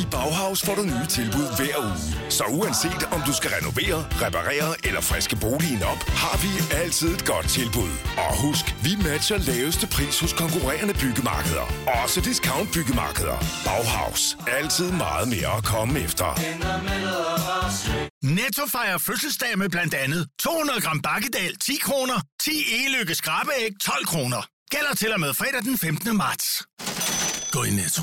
[0.00, 2.30] I Bauhaus får du nye tilbud hver uge.
[2.36, 6.50] Så uanset om du skal renovere, reparere eller friske boligen op, har vi
[6.82, 7.92] altid et godt tilbud.
[8.24, 11.66] Og husk, vi matcher laveste pris hos konkurrerende byggemarkeder.
[12.02, 13.38] Også discount byggemarkeder.
[13.68, 14.22] Bauhaus.
[14.58, 16.28] Altid meget mere at komme efter.
[18.38, 24.06] Netto fejrer fødselsdag med blandt andet 200 gram bakkedal 10 kroner, 10 e-lykke skrabeæg 12
[24.06, 24.40] kroner.
[24.70, 26.16] Gælder til og med fredag den 15.
[26.16, 26.46] marts.
[27.52, 28.02] gå i Netto.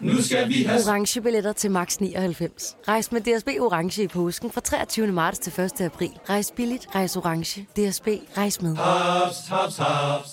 [0.00, 0.80] Nu skal vi have...
[0.86, 2.76] Orange billetter til max 99.
[2.88, 5.06] Rejs med DSB Orange i påsken fra 23.
[5.06, 5.80] marts til 1.
[5.80, 6.10] april.
[6.28, 7.62] Rejs billigt, rejs orange.
[7.62, 8.76] DSB, rejs med.
[8.76, 10.32] Haps, haps, haps.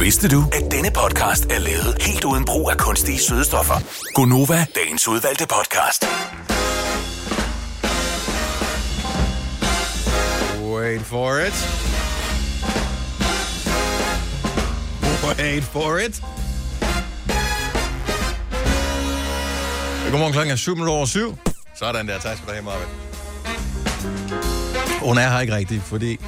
[0.00, 3.74] Vidste du, at denne podcast er lavet helt uden brug af kunstige sødestoffer?
[4.14, 6.04] Gonova, dagens udvalgte podcast.
[10.74, 11.56] Wait for it.
[15.38, 16.33] Wait for it.
[20.14, 21.38] Godmorgen klokken er 7 over 7.
[21.74, 22.88] Sådan der, tak skal du have, Marvind.
[25.02, 26.18] Hun er her ikke rigtigt, fordi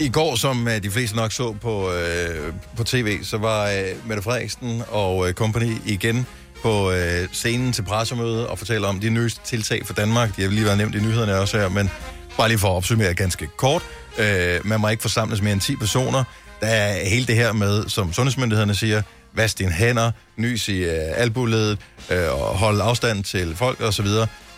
[0.00, 4.08] i går, som øh, de fleste nok så på, øh, på tv, så var øh,
[4.08, 6.26] Mette Frederiksen og øh, company igen
[6.62, 10.36] på øh, scenen til pressemøde og fortæller om de nyeste tiltag for Danmark.
[10.36, 11.90] De har lige været nævnt i nyhederne også her, men
[12.36, 13.82] bare lige for at opsummere ganske kort.
[14.18, 16.24] Øh, man må ikke forsamles mere end 10 personer.
[16.60, 19.02] Der er hele det her med, som sundhedsmyndighederne siger,
[19.36, 21.78] vask dine hænder, nys i øh, albuledet,
[22.10, 24.06] øh, og hold afstand til folk osv.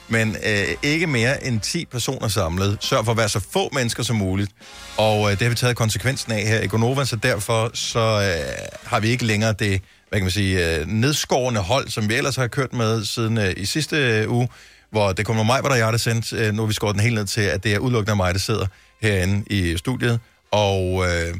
[0.08, 2.78] Men øh, ikke mere end 10 personer samlet.
[2.80, 4.50] Sørg for at være så få mennesker som muligt.
[4.96, 8.68] Og øh, det har vi taget konsekvensen af her i Gonova, så derfor så øh,
[8.84, 12.36] har vi ikke længere det, hvad kan man sige, øh, nedskårende hold, som vi ellers
[12.36, 14.48] har kørt med siden øh, i sidste øh, uge,
[14.90, 16.32] hvor det kommer mig, hvor der jeg det sendt.
[16.32, 18.40] Øh, nu har vi skåret den helt ned til, at det er udelukkende mig, der
[18.40, 18.66] sidder
[19.02, 20.20] herinde i studiet.
[20.50, 21.34] Og øh,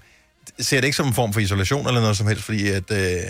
[0.61, 3.21] ser det ikke som en form for isolation eller noget som helst, fordi at, øh,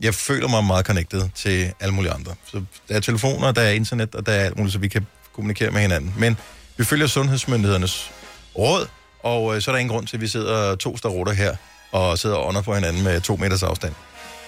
[0.00, 2.34] jeg føler mig meget connected til alle mulige andre.
[2.46, 5.06] Så der er telefoner, der er internet, og der er alt muligt, så vi kan
[5.32, 6.14] kommunikere med hinanden.
[6.18, 6.36] Men
[6.76, 8.10] vi følger sundhedsmyndighedernes
[8.58, 8.86] råd,
[9.22, 11.56] og øh, så er der ingen grund til, at vi sidder to starutter her
[11.92, 13.94] og sidder under på hinanden med to meters afstand.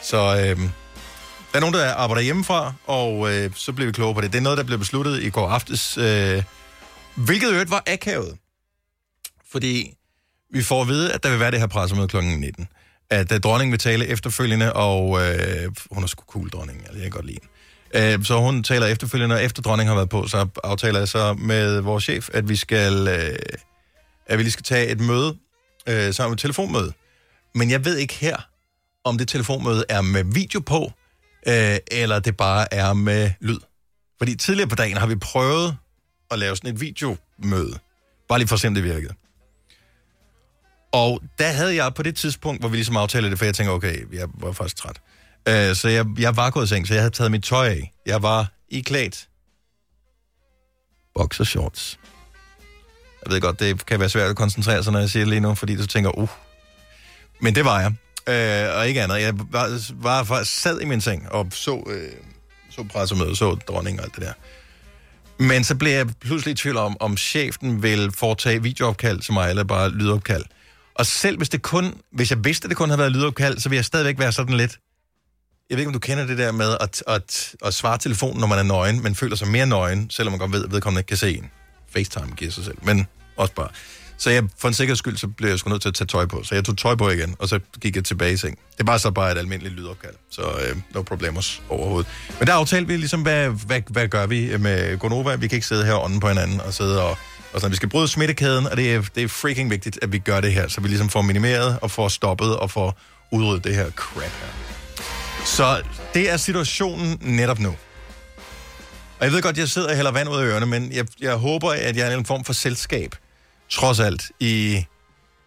[0.02, 0.58] Så øh,
[1.52, 4.32] der er nogen, der arbejder hjemmefra, og øh, så bliver vi klogere på det.
[4.32, 6.42] Det er noget, der blev besluttet i går aftes, øh,
[7.14, 8.38] hvilket øvrigt var akavet.
[9.52, 9.94] Fordi
[10.52, 12.16] vi får at vide, at der vil være det her pressemøde kl.
[12.16, 12.68] 19.
[13.10, 16.84] At uh, dronningen vil tale efterfølgende, og øh, hun er sgu cool, dronningen.
[16.84, 18.18] Altså, jeg kan godt lide hende.
[18.18, 21.34] Øh, så hun taler efterfølgende, og efter dronningen har været på, så aftaler jeg så
[21.34, 23.38] med vores chef, at vi skal, øh,
[24.26, 25.36] at vi lige skal tage et møde
[25.88, 26.92] øh, sammen med et telefonmøde.
[27.54, 28.36] Men jeg ved ikke her,
[29.04, 30.92] om det telefonmøde er med video på,
[31.46, 33.58] øh, eller det bare er med lyd.
[34.18, 35.76] Fordi tidligere på dagen har vi prøvet
[36.30, 37.78] at lave sådan et videomøde.
[38.28, 39.14] Bare lige for at se, om det virkede.
[40.92, 43.72] Og der havde jeg på det tidspunkt, hvor vi ligesom aftalte det, for jeg tænker,
[43.72, 45.00] okay, jeg var faktisk træt.
[45.48, 47.92] Øh, så jeg, jeg var gået i seng, så jeg havde taget mit tøj af.
[48.06, 49.28] Jeg var i klædt.
[51.14, 51.98] Boxershorts.
[53.24, 55.40] Jeg ved godt, det kan være svært at koncentrere sig, når jeg siger det lige
[55.40, 56.28] nu, fordi du tænker, uh.
[57.40, 57.92] Men det var jeg.
[58.28, 59.20] Øh, og ikke andet.
[59.20, 62.12] Jeg var, var faktisk sad i min seng og så, øh,
[62.70, 64.32] så pressemødet, så dronning og alt det der.
[65.38, 69.50] Men så blev jeg pludselig i tvivl om, om chefen vil foretage videoopkald til mig,
[69.50, 70.44] eller bare lydopkald.
[70.94, 73.68] Og selv hvis det kun, hvis jeg vidste, at det kun havde været lydopkald, så
[73.68, 74.78] ville jeg stadigvæk være sådan lidt...
[75.70, 78.46] Jeg ved ikke, om du kender det der med at, at, at svare telefonen, når
[78.46, 81.08] man er nøgen, men føler sig mere nøgen, selvom man godt ved, at vedkommende ikke
[81.08, 81.50] kan se en.
[81.92, 83.68] FaceTime giver sig selv, men også bare.
[84.18, 86.26] Så jeg, for en sikkerheds skyld, så blev jeg sgu nødt til at tage tøj
[86.26, 86.42] på.
[86.42, 88.58] Så jeg tog tøj på igen, og så gik jeg tilbage i seng.
[88.78, 92.10] Det var så bare et almindeligt lydopkald, så øh, no problemer overhovedet.
[92.38, 95.36] Men der aftalte vi ligesom, hvad, hvad, hvad gør vi med Gonova?
[95.36, 97.18] Vi kan ikke sidde her og på hinanden og sidde og
[97.52, 100.18] og sådan, vi skal bryde smittekæden, og det er, det er freaking vigtigt, at vi
[100.18, 102.98] gør det her, så vi ligesom får minimeret og får stoppet og får
[103.32, 104.62] udryddet det her crap her.
[105.44, 105.82] Så
[106.14, 107.68] det er situationen netop nu.
[109.18, 111.34] Og jeg ved godt, jeg sidder og hælder vand ud af ørerne, men jeg, jeg
[111.34, 113.14] håber, at jeg er en form for selskab,
[113.70, 114.84] trods alt, i,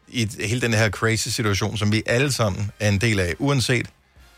[0.07, 3.87] i hele den her crazy situation, som vi alle sammen er en del af, uanset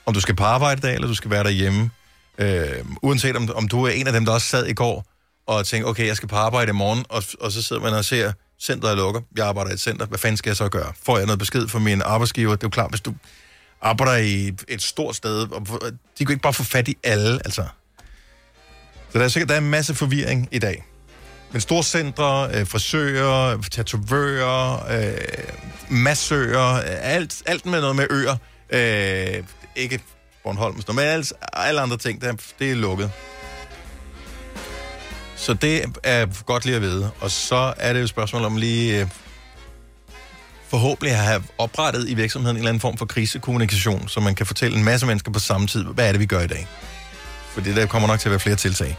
[0.06, 1.90] om du skal på arbejde i dag, eller du skal være derhjemme.
[2.38, 5.06] Øh, uanset om, om du er en af dem, der også sad i går
[5.48, 8.06] og tænke, okay, jeg skal på arbejde i morgen, og, og så sidder man og
[8.06, 10.94] ser, centret lukker, jeg arbejder i et center, hvad fanden skal jeg så gøre?
[11.06, 12.52] Får jeg noget besked fra min arbejdsgiver?
[12.52, 13.14] Det er jo klart, hvis du
[13.82, 15.68] arbejder i et stort sted, og
[16.20, 17.66] de kan ikke bare få fat i alle, altså.
[19.12, 20.84] Så der er sikkert der er en masse forvirring i dag.
[21.52, 25.18] Men store centre, øh, frisører, tatovører, øh,
[25.90, 26.84] massører, øh,
[27.14, 28.36] alt, alt med noget med øer.
[28.70, 29.44] Øh,
[29.76, 30.00] ikke
[30.44, 33.12] Bornholm, men alt, alle andre ting, der, det er lukket.
[35.48, 37.12] Så det er godt lige at vide.
[37.20, 39.08] Og så er det jo et spørgsmål om lige øh,
[40.68, 44.46] forhåbentlig at have oprettet i virksomheden en eller anden form for krisekommunikation, så man kan
[44.46, 46.68] fortælle en masse mennesker på samme tid, hvad er det, vi gør i dag.
[47.54, 48.98] For det der kommer nok til at være flere tiltag.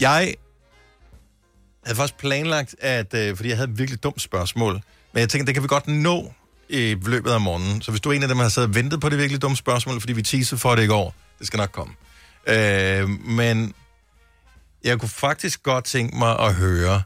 [0.00, 0.34] Jeg
[1.84, 4.72] havde faktisk planlagt, at, øh, fordi jeg havde et virkelig dumt spørgsmål,
[5.12, 6.32] men jeg tænkte, det kan vi godt nå
[6.68, 7.82] i løbet af morgenen.
[7.82, 9.42] Så hvis du er en af dem, der har siddet og ventet på det virkelig
[9.42, 11.94] dumme spørgsmål, fordi vi teasede for det i går, det skal nok komme.
[12.46, 13.74] Øh, men
[14.84, 17.02] jeg kunne faktisk godt tænke mig at høre,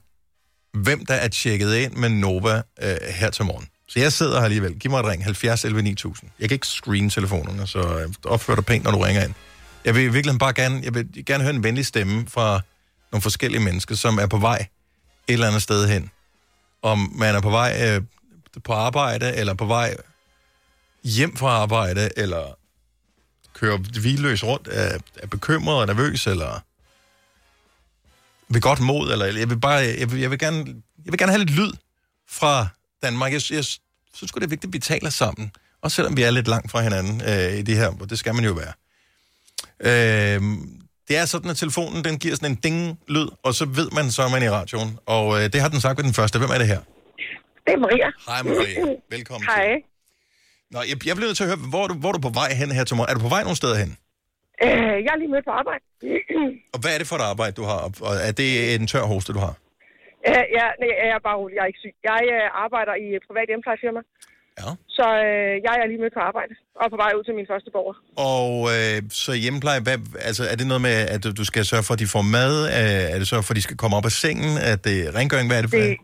[0.73, 3.69] hvem der er tjekket ind med Nova øh, her til morgen.
[3.89, 4.79] Så jeg sidder her alligevel.
[4.79, 6.31] Giv mig et ring, 70 11 9000.
[6.41, 9.35] Jeg kan ikke screen telefonerne, så øh, opfør dig pænt, når du ringer ind.
[9.85, 12.61] Jeg vil virkelig bare gerne, jeg vil gerne høre en venlig stemme fra
[13.13, 14.67] nogle forskellige mennesker, som er på vej
[15.29, 16.11] et eller andet sted hen.
[16.83, 18.03] Om man er på vej øh,
[18.65, 19.97] på arbejde, eller på vej
[21.05, 22.59] hjem fra arbejde, eller
[23.55, 26.61] kører vildløs rundt, er, er bekymret og nervøs, eller
[28.55, 30.59] ved godt mod, eller jeg vil bare, jeg vil, jeg vil, gerne,
[31.05, 31.73] jeg vil gerne have lidt lyd
[32.29, 32.67] fra
[33.03, 33.33] Danmark.
[33.33, 33.65] Jeg, jeg
[34.15, 35.53] synes det er vigtigt, at vi taler sammen.
[35.83, 38.35] Også selvom vi er lidt langt fra hinanden øh, i det her, og det skal
[38.35, 38.73] man jo være.
[39.81, 40.43] Øh,
[41.09, 44.23] det er sådan, at telefonen den giver sådan en ding-lyd, og så ved man, så
[44.23, 44.99] er man i radioen.
[45.07, 46.39] Og øh, det har den sagt ved den første.
[46.39, 46.81] Hvem er det her?
[47.67, 48.11] Det er Maria.
[48.27, 48.97] Hej Maria.
[49.11, 49.67] Velkommen Hej.
[49.67, 49.83] til.
[50.71, 52.29] Nå, jeg, jeg bliver nødt til at høre, hvor er, du, hvor er du på
[52.29, 53.11] vej hen her til morgen?
[53.11, 53.97] Er du på vej nogen steder hen?
[54.65, 55.85] Øh, jeg er lige mødt på arbejde.
[56.75, 57.81] Og hvad er det for et arbejde, du har?
[58.09, 59.55] Og er det en tør hoste, du har?
[60.29, 61.55] Øh, ja, nej, jeg er bare rolig.
[61.57, 61.95] Jeg er ikke syg.
[62.11, 64.03] Jeg øh, arbejder i et privat hjemmeplejefirma.
[64.61, 64.71] Ja.
[64.99, 67.71] Så øh, jeg er lige mødt på arbejde og på vej ud til min første
[67.77, 67.97] borger.
[68.33, 69.99] Og øh, så hjemmepleje, hvad,
[70.29, 72.55] altså, er det noget med, at du skal sørge for, at de får mad?
[73.15, 74.53] Er det så for, at de skal komme op af sengen?
[74.71, 75.47] Er det rengøring?
[75.49, 75.83] Hvad er det for?
[75.83, 75.97] Det,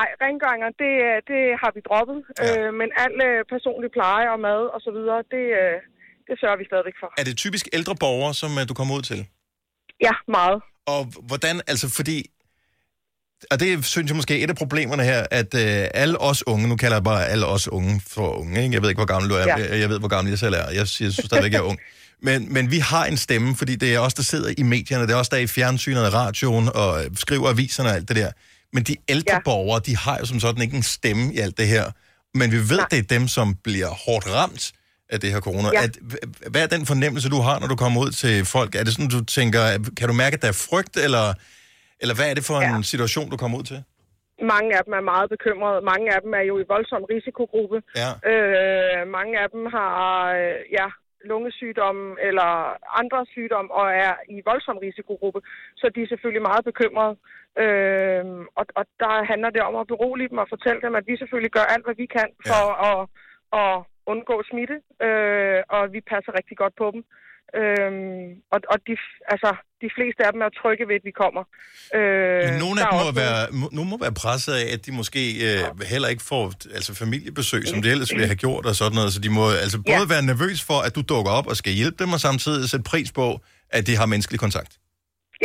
[0.00, 2.18] ej, rengøringer, det, øh, det har vi droppet.
[2.28, 2.44] Ja.
[2.50, 5.76] Øh, men al øh, personlig pleje og mad og så videre, det, øh,
[6.30, 7.08] det sørger vi stadigvæk for.
[7.20, 9.26] Er det typisk ældre borgere, som øh, du kommer ud til?
[10.06, 10.62] Ja, meget.
[10.86, 12.18] Og hvordan, altså fordi,
[13.50, 16.68] og det synes jeg måske er et af problemerne her, at øh, alle os unge,
[16.68, 18.74] nu kalder jeg bare alle os unge for unge, ikke?
[18.74, 19.56] jeg ved ikke, hvor gammel du er, Ja.
[19.56, 21.78] jeg, jeg ved, hvor gammel jeg selv er, jeg synes stadigvæk, jeg er ung.
[22.22, 25.12] Men, men vi har en stemme, fordi det er os, der sidder i medierne, det
[25.12, 28.16] er os, der er i fjernsynet og radioen og øh, skriver aviserne og alt det
[28.16, 28.30] der.
[28.72, 29.38] Men de ældre ja.
[29.44, 31.90] borgere, de har jo som sådan ikke en stemme i alt det her.
[32.34, 32.86] Men vi ved, Nej.
[32.90, 34.72] det er dem, som bliver hårdt ramt
[35.12, 35.68] af det her corona.
[35.76, 35.82] Ja.
[35.86, 35.94] At,
[36.52, 38.70] hvad er den fornemmelse, du har, når du kommer ud til folk?
[38.80, 39.62] Er det sådan, du tænker,
[39.98, 41.26] kan du mærke, at der er frygt, eller,
[42.02, 42.90] eller hvad er det for en Ja.
[42.92, 43.80] situation, du kommer ud til?
[44.54, 45.78] Mange af dem er meget bekymrede.
[45.92, 47.78] Mange af dem er jo i voldsom risikogruppe.
[48.00, 48.10] Ja.
[48.30, 49.98] Øh, mange af dem har
[50.40, 50.86] øh, ja,
[51.30, 52.50] lungesygdomme eller
[53.00, 55.40] andre sygdomme og er i voldsom risikogruppe.
[55.80, 57.14] Så de er selvfølgelig meget bekymrede.
[57.64, 58.24] Øh,
[58.58, 61.52] og, og der handler det om at berolige dem og fortælle dem, at vi selvfølgelig
[61.58, 62.76] gør alt, hvad vi kan for ja.
[62.90, 63.00] at,
[63.62, 63.74] at
[64.12, 64.76] undgå smitte.
[65.06, 67.02] Øh, og vi passer rigtig godt på dem.
[67.60, 68.94] Øhm, og og de,
[69.34, 69.50] altså,
[69.82, 71.42] de fleste af dem er trygge ved, at vi kommer.
[71.96, 73.40] Øh, Men nogle af dem må også være,
[73.76, 75.60] nogle må være presset af, at de måske øh,
[75.92, 76.44] heller ikke får
[76.78, 79.10] altså familiebesøg, som de ellers ville have gjort og sådan noget.
[79.14, 80.12] Så de må altså både Ja.
[80.14, 83.12] være nervøs for, at du dukker op og skal hjælpe dem, og samtidig sætte pris
[83.20, 83.26] på,
[83.76, 84.72] at de har menneskelig kontakt.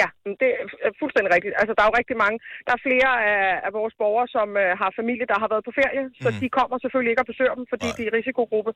[0.02, 0.08] Ja,
[0.42, 0.50] det
[0.88, 1.54] er fuldstændig rigtigt.
[1.62, 2.38] Altså, der er jo rigtig mange.
[2.68, 5.74] Der er flere af, af vores borgere, som øh, har familie, der har været på
[5.82, 6.40] ferie, så Mhm.
[6.42, 8.72] de kommer selvfølgelig ikke og besøger dem, fordi de er i risikogruppe.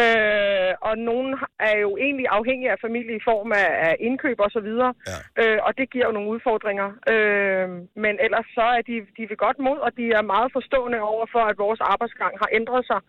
[0.00, 1.30] Øh, og nogen
[1.70, 4.92] er jo egentlig afhængige af familie i form af, af indkøb og så videre.
[5.10, 5.18] Ja.
[5.42, 6.88] Øh, og det giver jo nogle udfordringer.
[7.12, 7.68] Øh,
[8.04, 11.26] men ellers så er de, de ved godt mod, og de er meget forstående over
[11.34, 13.00] for, at vores arbejdsgang har ændret sig.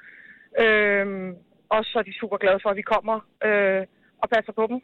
[0.63, 1.07] Øh,
[1.75, 3.81] og så er de super glade for, at vi kommer øh,
[4.23, 4.79] og passer på dem.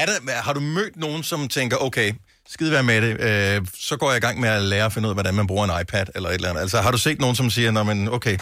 [0.00, 2.08] Er der, har du mødt nogen, som tænker, okay,
[2.54, 3.56] skide være med det, øh,
[3.88, 5.64] så går jeg i gang med at lære at finde ud af, hvordan man bruger
[5.68, 6.62] en iPad eller et eller andet.
[6.66, 8.36] Altså, har du set nogen, som siger, Nå, men okay,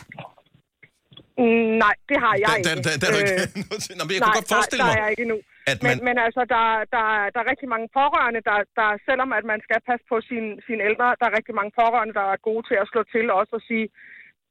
[1.45, 2.83] Mm, nej, det har jeg Der- ikke.
[2.89, 3.37] der- der er du ikke
[3.85, 5.39] til- Nå, men jeg kunne nej, godt forestille der, mig, der er jeg ikke endnu.
[5.71, 7.05] at Men, man- men altså, der, der,
[7.35, 10.81] der er rigtig mange pårørende, der, der selvom at man skal passe på sine sin
[10.89, 13.65] ældre, der er rigtig mange pårørende, der er gode til at slå til også og
[13.71, 13.87] sige,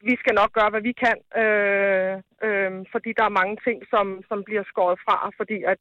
[0.10, 2.14] vi skal nok gøre, hvad vi kan, øh,
[2.48, 5.80] øh, fordi der er mange ting, som, som bliver skåret fra, fordi at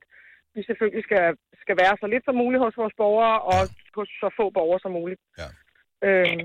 [0.56, 1.24] vi selvfølgelig skal,
[1.62, 3.58] skal være så lidt som muligt hos vores borgere, og
[3.98, 5.20] hos så få borgere som muligt.
[5.40, 5.48] Ja.
[6.06, 6.44] Øh,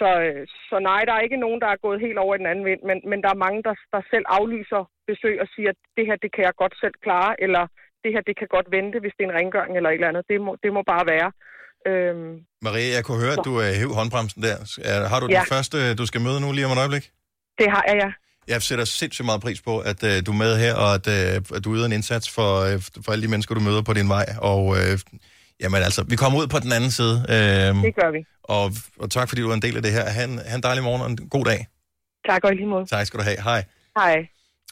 [0.00, 2.50] så, øh, så nej, der er ikke nogen, der er gået helt over i den
[2.52, 5.80] anden vind, men, men der er mange, der, der selv aflyser besøg og siger, at
[5.96, 7.62] det her, det kan jeg godt selv klare, eller
[8.04, 10.24] det her, det kan godt vente, hvis det er en rengøring eller et eller andet.
[10.30, 11.28] Det må, det må bare være.
[11.90, 12.32] Øhm,
[12.66, 14.56] Maria, jeg kunne høre, at du er hæv håndbremsen der.
[14.90, 15.44] Er- Har du den Ja.
[15.54, 17.04] første, du skal møde nu lige om et øjeblik?
[17.60, 18.10] det har jeg, ja.
[18.50, 21.42] Jeg sætter sindssygt meget pris på, at øh, du er med her, og at, øh,
[21.56, 24.08] at du yder en indsats for, øh, for alle de mennesker, du møder på din
[24.08, 24.26] vej.
[24.38, 24.98] Og øh,
[25.60, 27.16] jamen altså, vi kommer ud på den anden side.
[27.28, 28.18] Øh, Det gør vi.
[28.44, 30.10] og, og tak, fordi du er en del af det her.
[30.10, 31.66] Ha' en, ha en dejlig morgen og en god dag.
[32.28, 32.86] Tak og lige måde.
[32.86, 33.42] Tak skal du have.
[33.42, 33.64] Hej.
[33.98, 34.16] Hej.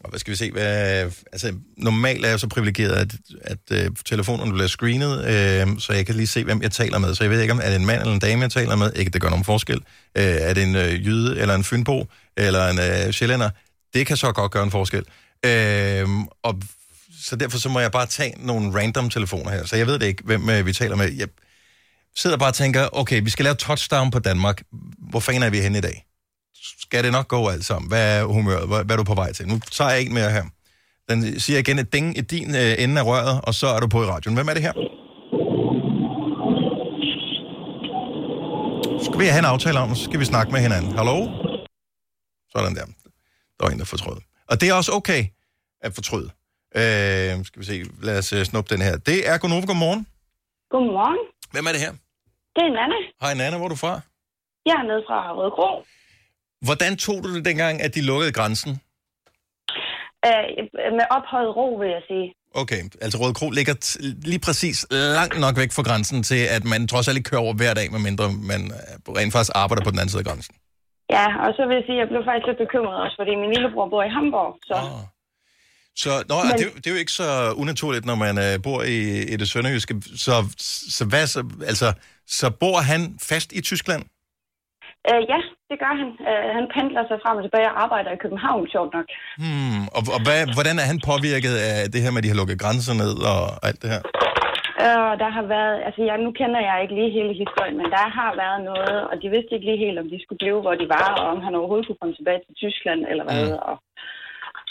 [0.05, 0.51] Og hvad skal vi se?
[0.53, 3.13] Hvad, altså, normalt er jeg så privilegeret, at,
[3.45, 7.15] at øh, telefonerne bliver screenet, øh, så jeg kan lige se, hvem jeg taler med.
[7.15, 8.93] Så jeg ved ikke, om er det en mand eller en dame, jeg taler med.
[8.97, 9.77] Ikke, det gør nogen forskel.
[10.19, 13.51] Øh, er det en øh, jyde eller en fynbo eller en øh, sjællænder?
[13.95, 15.05] Det kan så godt gøre en forskel.
[15.45, 16.09] Øh,
[16.43, 16.55] og
[17.21, 19.67] så derfor så må jeg bare tage nogle random telefoner her.
[19.67, 21.13] Så jeg ved det ikke, hvem øh, vi taler med.
[21.13, 21.29] Jeg,
[22.17, 24.63] sidder bare og tænker, okay, vi skal lave touchdown på Danmark.
[25.11, 26.05] Hvor fanden er vi henne i dag?
[26.81, 27.89] Skal det nok gå alt sammen?
[27.89, 28.69] Hvad er humøret?
[28.69, 29.49] Hvad, hvad er du på vej til?
[29.49, 30.45] Nu tager jeg en mere her.
[31.09, 33.87] Den siger igen et ding i din øh, ende af røret, og så er du
[33.87, 34.35] på i radioen.
[34.37, 34.73] Hvem er det her?
[39.05, 40.93] Skal vi have en aftale om, så skal vi snakke med hinanden.
[40.97, 41.27] Hallo?
[42.57, 42.87] Sådan der.
[43.59, 44.17] Der var en, der fortrød.
[44.51, 45.25] Og det er også okay
[45.81, 46.31] at fortryde.
[46.77, 48.97] Øh, skal vi se, lad os uh, snuppe den her.
[48.97, 50.07] Det er Gunova, godmorgen.
[50.71, 51.19] Godmorgen.
[51.53, 51.93] Hvem er det her?
[52.57, 52.99] Det er Nanne.
[53.21, 54.01] Hej Nana, hvor er du fra?
[54.67, 55.85] Jeg er nede fra Rødekro.
[56.67, 58.71] Hvordan tog du det dengang, at de lukkede grænsen?
[60.27, 60.47] Øh,
[60.99, 62.35] med ophøjet ro, vil jeg sige.
[62.55, 63.75] Okay, altså Røde Kro ligger
[64.31, 67.55] lige præcis langt nok væk fra grænsen til, at man trods alt ikke kører over
[67.55, 70.55] hver dag, medmindre man øh, rent faktisk arbejder på den anden side af grænsen.
[71.17, 73.53] Ja, og så vil jeg sige, at jeg blev faktisk lidt bekymret også, fordi min
[73.55, 74.51] lillebror bor i Hamburg.
[74.71, 74.77] Så.
[74.85, 75.05] Oh.
[76.03, 76.53] Så nå, Men...
[76.59, 77.29] det, er jo- det er jo ikke så
[77.63, 78.99] unaturligt, når man øh, bor i,
[79.33, 79.95] i det sønderjyske.
[80.27, 80.35] Så,
[80.97, 81.41] så, hvad, så,
[81.71, 81.89] altså,
[82.39, 84.03] så bor han fast i Tyskland?
[85.11, 85.39] Øh, ja,
[85.71, 86.11] det gør han.
[86.31, 89.07] Øh, han pendler sig frem og tilbage og arbejder i København, sjovt nok.
[89.43, 92.41] Hmm, og og hvad, hvordan er han påvirket af det her med, at de har
[92.41, 94.03] lukket grænser ned og alt det her?
[94.85, 98.07] Øh, der har været, altså jeg, nu kender jeg ikke lige hele historien, men der
[98.19, 100.87] har været noget, og de vidste ikke lige helt, om de skulle blive, hvor de
[100.97, 103.43] var, og om han overhovedet kunne komme tilbage til Tyskland, eller hvad.
[103.47, 103.59] Mm.
[103.69, 103.77] Og,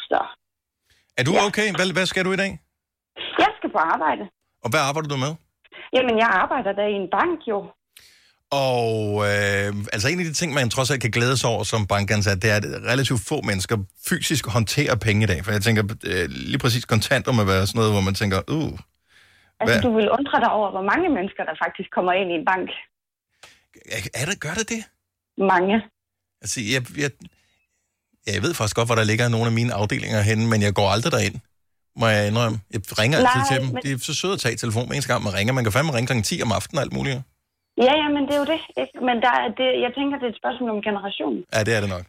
[0.09, 0.19] så
[1.19, 1.67] Er du okay?
[1.77, 2.51] Hvad, hvad skal du i dag?
[3.43, 4.23] jeg skal på arbejde.
[4.63, 5.33] Og hvad arbejder du med?
[5.95, 7.59] Jamen, jeg arbejder der i en bank jo.
[8.51, 11.87] Og øh, altså en af de ting, man trods alt kan glæde sig over som
[11.87, 13.77] bankansat, det er, at relativt få mennesker
[14.09, 15.39] fysisk håndterer penge i dag.
[15.45, 18.73] For jeg tænker, øh, lige præcis kontanter må være sådan noget, hvor man tænker, uh,
[19.59, 19.81] Altså, Hvad?
[19.87, 22.67] du vil undre dig over, hvor mange mennesker, der faktisk kommer ind i en bank.
[24.21, 24.81] er det, gør det det?
[25.53, 25.75] Mange.
[26.43, 27.11] Altså, jeg, jeg,
[28.33, 30.87] jeg ved faktisk godt, hvor der ligger nogle af mine afdelinger henne, men jeg går
[30.95, 31.37] aldrig derind,
[32.01, 32.57] må jeg indrømme.
[32.73, 33.67] Jeg ringer altid til dem.
[33.73, 35.51] men- De er så søde at tage telefonen eneste gang, man ringer.
[35.57, 36.21] Man kan fandme ringe kl.
[36.21, 37.17] 10 om aftenen og alt muligt.
[37.85, 38.61] Ja, ja, men det er jo det.
[38.81, 38.95] Ikke?
[39.07, 41.35] Men der, er det, jeg tænker, det er et spørgsmål om generation.
[41.53, 42.05] Ja, det er det nok.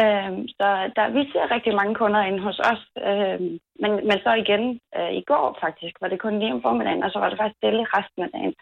[0.00, 2.82] Øhm, så der, vi ser rigtig mange kunder inde hos os.
[3.08, 3.50] Øhm,
[3.82, 4.64] men, men så igen,
[4.98, 7.60] øh, i går faktisk, var det kun lige om formiddagen, og så var det faktisk
[7.60, 8.54] stille resten af dagen.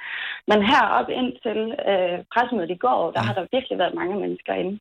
[0.50, 1.60] Men herop indtil
[1.90, 4.74] øh, pressemødet i går, der har der virkelig været mange mennesker inde.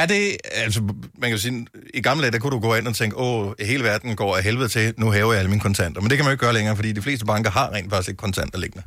[0.00, 0.24] Er det,
[0.64, 0.80] altså
[1.22, 1.66] man kan sige,
[1.98, 4.42] i gamle dage, der kunne du gå ind og tænke, åh, hele verden går af
[4.48, 6.00] helvede til, nu hæver jeg alle mine kontanter.
[6.00, 8.10] Men det kan man jo ikke gøre længere, fordi de fleste banker har rent faktisk
[8.10, 8.84] ikke kontanter liggende.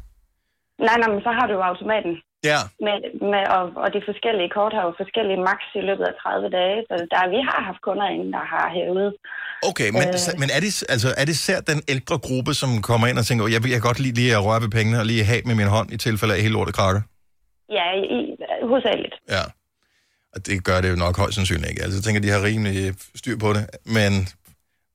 [0.87, 2.13] Nej, nej, men så har du jo automaten.
[2.43, 2.59] Ja.
[2.85, 2.97] Med,
[3.31, 6.77] med, og, og de forskellige kort har jo forskellige max i løbet af 30 dage,
[6.87, 9.09] så der, vi har haft kunder inde, der har hævet.
[9.69, 10.39] Okay, men, øh...
[10.41, 13.43] men er, det, altså, er det især den ældre gruppe, som kommer ind og tænker,
[13.45, 15.55] "Åh, jeg vil jeg godt lide lige at røre ved pengene og lige have med
[15.61, 17.01] min hånd i tilfælde af hele lortet krakker?
[17.77, 18.19] Ja, i,
[18.69, 19.15] hovedsageligt.
[19.35, 19.43] Ja.
[20.33, 21.83] Og det gør det jo nok højst sandsynligt ikke.
[21.83, 23.63] Altså, jeg tænker, de har rimelig styr på det.
[23.97, 24.11] Men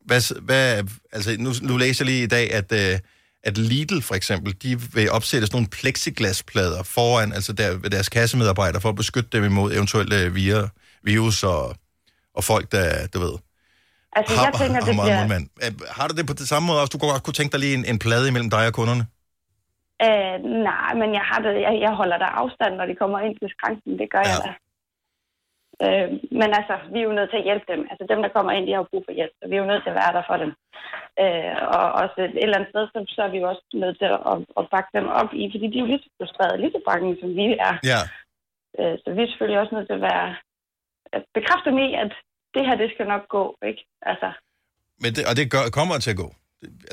[0.08, 2.98] hvad, hvad altså, nu, nu læser jeg lige i dag, at, øh,
[3.44, 8.08] at Lidl for eksempel, de vil opsætte sådan nogle plexiglasplader foran altså der, ved deres
[8.08, 10.68] kassemedarbejdere for at beskytte dem imod eventuelle vir,
[11.02, 11.76] virus og,
[12.34, 13.34] og folk, der, du ved,
[14.18, 15.20] Altså, har, jeg tænker, har det meget bliver...
[15.22, 15.44] mundmand.
[15.64, 16.92] Øh, Har du det på det samme måde også?
[16.94, 19.04] Du kunne godt kunne tænke dig lige en, en plade imellem dig og kunderne?
[20.06, 20.34] Øh,
[20.70, 23.48] nej, men jeg, har det, jeg, jeg holder der afstand, når de kommer ind til
[23.54, 23.90] skranken.
[24.00, 24.32] Det gør ja.
[24.32, 24.52] jeg da.
[25.84, 26.08] Øh,
[26.40, 27.80] men altså, vi er jo nødt til at hjælpe dem.
[27.90, 29.70] Altså, dem, der kommer ind, de har jo brug for hjælp, så vi er jo
[29.70, 30.50] nødt til at være der for dem.
[31.22, 34.08] Øh, og også et eller andet sted, så, så er vi jo også nødt til
[34.32, 36.82] at, at bakke dem op i, fordi de er jo lige så frustrerede, lige så
[36.90, 37.74] bange, som vi er.
[37.92, 38.00] Ja.
[38.78, 40.28] Øh, så vi er selvfølgelig også nødt til at være
[41.16, 42.12] at bekræfte dem i, at
[42.54, 43.82] det her, det skal nok gå, ikke?
[44.10, 44.28] Altså,
[45.02, 46.28] Men det, og det gør, kommer til at gå.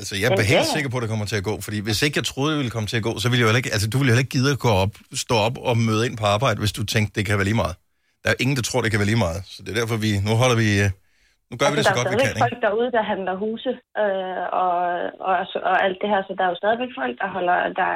[0.00, 1.54] Altså, jeg er helt sikker på, at det kommer til at gå.
[1.66, 3.50] Fordi hvis ikke jeg troede, det ville komme til at gå, så ville jeg jo
[3.50, 4.92] heller ikke, altså, du ville jo heller ikke gide at gå op,
[5.26, 7.76] stå op og møde ind på arbejde, hvis du tænkte, det kan være lige meget.
[8.22, 9.40] Der er ingen, der tror, det kan være lige meget.
[9.52, 10.90] Så det er derfor, vi, nu holder vi, øh,
[11.50, 12.44] nu gør vi det så Altså, der godt, vi kan, ikke?
[12.46, 14.74] folk derude, der handler huse øh, og,
[15.28, 15.34] og,
[15.70, 17.90] og alt det her, så der er jo stadigvæk folk, der, holder, der,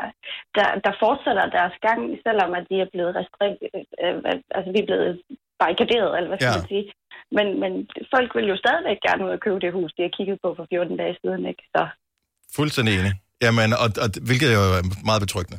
[0.57, 3.59] der, der fortsætter deres gang, selvom at de er blevet restrikt,
[4.03, 4.17] øh,
[4.57, 5.11] altså vi er blevet
[5.61, 6.61] barrikaderet, eller hvad skal Ja.
[6.61, 6.85] man sige.
[7.37, 7.73] Men, men
[8.15, 10.65] folk vil jo stadigvæk gerne ud og købe det hus, de har kigget på for
[10.73, 11.65] 14 dage siden, ikke?
[11.75, 11.83] Så
[12.57, 13.15] Fuldstændig enig.
[13.45, 14.69] Jamen, og, og, hvilket er jo
[15.11, 15.59] meget betryggende.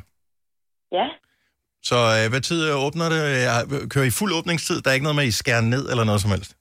[1.88, 3.20] Så øh, hvad tid øh, åbner det?
[3.50, 3.58] Jeg
[3.92, 4.76] kører I fuld åbningstid?
[4.80, 6.52] Der er ikke noget med, at I skærer ned eller noget som helst?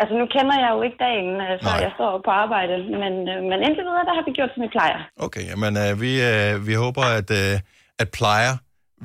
[0.00, 1.84] altså nu kender jeg jo ikke dagen, øh, før Nej.
[1.86, 4.70] jeg står på arbejde, men, øh, men indtil videre, der har vi gjort, som vi
[4.76, 4.98] plejer.
[5.26, 7.54] Okay, jamen, øh, vi, øh, vi håber, at, øh,
[8.02, 8.52] at plejer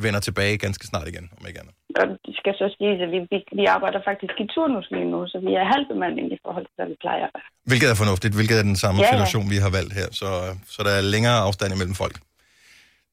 [0.06, 1.76] vender tilbage ganske snart igen, om ikke andet.
[2.02, 5.20] Og det skal så sige, at vi, vi, vi arbejder faktisk i turnus lige nu,
[5.32, 7.28] så vi er halvbemanding i forhold til, hvad vi plejer.
[7.70, 9.14] Hvilket er fornuftigt, hvilket er den samme Ja, ja, ja.
[9.14, 10.08] situation, vi har valgt her.
[10.22, 10.30] Så,
[10.74, 12.16] så der er længere afstand imellem folk.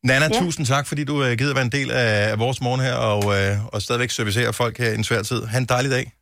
[0.04, 0.38] Nana, Ja.
[0.40, 3.22] tusind tak, fordi du øh, gider være en del af, af vores morgen her, og,
[3.40, 5.44] øh, og stadigvæk servicere folk her i en svær tid.
[5.44, 6.12] Ha' en dejlig dag.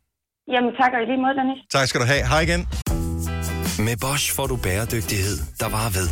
[0.53, 1.59] Jamen tak, og i lige måde, Dennis.
[1.73, 2.27] Tak skal du have.
[2.27, 2.69] Hej igen.
[3.79, 6.09] Med Bosch får du bæredygtighed, der varer ved.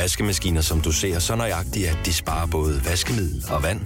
[0.00, 3.80] Vaskemaskiner, som du ser så nøjagtigt, at de sparer både vaskemiddel og vand.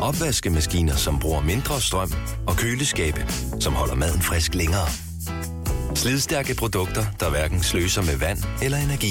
[0.00, 2.12] Opvaskemaskiner, som bruger mindre strøm.
[2.46, 3.26] Og køleskabe,
[3.60, 4.86] som holder maden frisk længere.
[5.94, 9.10] Slidstærke produkter, der hverken sløser med vand eller energi.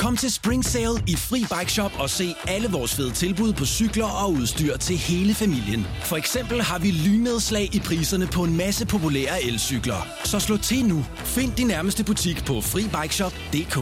[0.00, 3.64] Kom til Spring Sale i Fri Bike Shop og se alle vores fede tilbud på
[3.64, 5.86] cykler og udstyr til hele familien.
[6.02, 10.06] For eksempel har vi lynedslag i priserne på en masse populære elcykler.
[10.24, 11.04] Så slå til nu.
[11.16, 13.74] Find din nærmeste butik på FriBikeShop.dk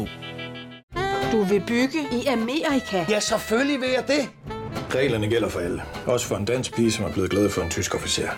[1.32, 3.04] Du vil bygge i Amerika?
[3.08, 4.28] Ja, selvfølgelig vil jeg det.
[4.94, 5.82] Reglerne gælder for alle.
[6.06, 8.28] Også for en dansk pige, som er blevet glad for en tysk officer.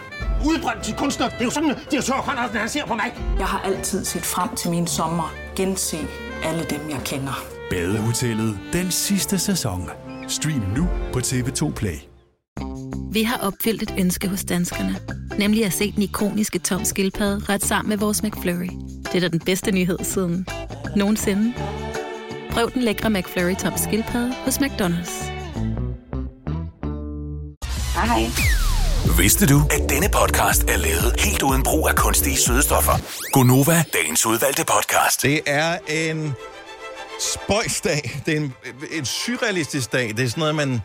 [0.47, 1.29] Udbrændt til kunstner.
[1.29, 2.25] Det er jo sådan, at de har tørt,
[2.55, 3.15] han ser på mig.
[3.39, 5.35] Jeg har altid set frem til min sommer.
[5.57, 5.99] Gense
[6.45, 7.60] alle dem, jeg kender.
[7.71, 9.91] Badehotellet den sidste sæson.
[10.29, 11.97] Stream nu på TV2 Play.
[13.13, 14.97] Vi har opfyldt et ønske hos danskerne.
[15.39, 18.71] Nemlig at se den ikoniske tom skildpadde ret sammen med vores McFlurry.
[19.05, 20.47] Det er da den bedste nyhed siden
[20.97, 21.55] nogensinde.
[22.51, 25.25] Prøv den lækre McFlurry tom skildpadde hos McDonald's.
[27.95, 28.23] Hej.
[29.19, 32.93] Vidste du, at denne podcast er lavet helt uden brug af kunstige sødestoffer?
[33.33, 35.23] Gonova, dagens udvalgte podcast.
[35.23, 36.35] Det er en
[37.21, 38.21] spøjsdag.
[38.27, 38.55] Det er en,
[38.93, 40.09] en surrealistisk dag.
[40.09, 40.83] Det er sådan noget, man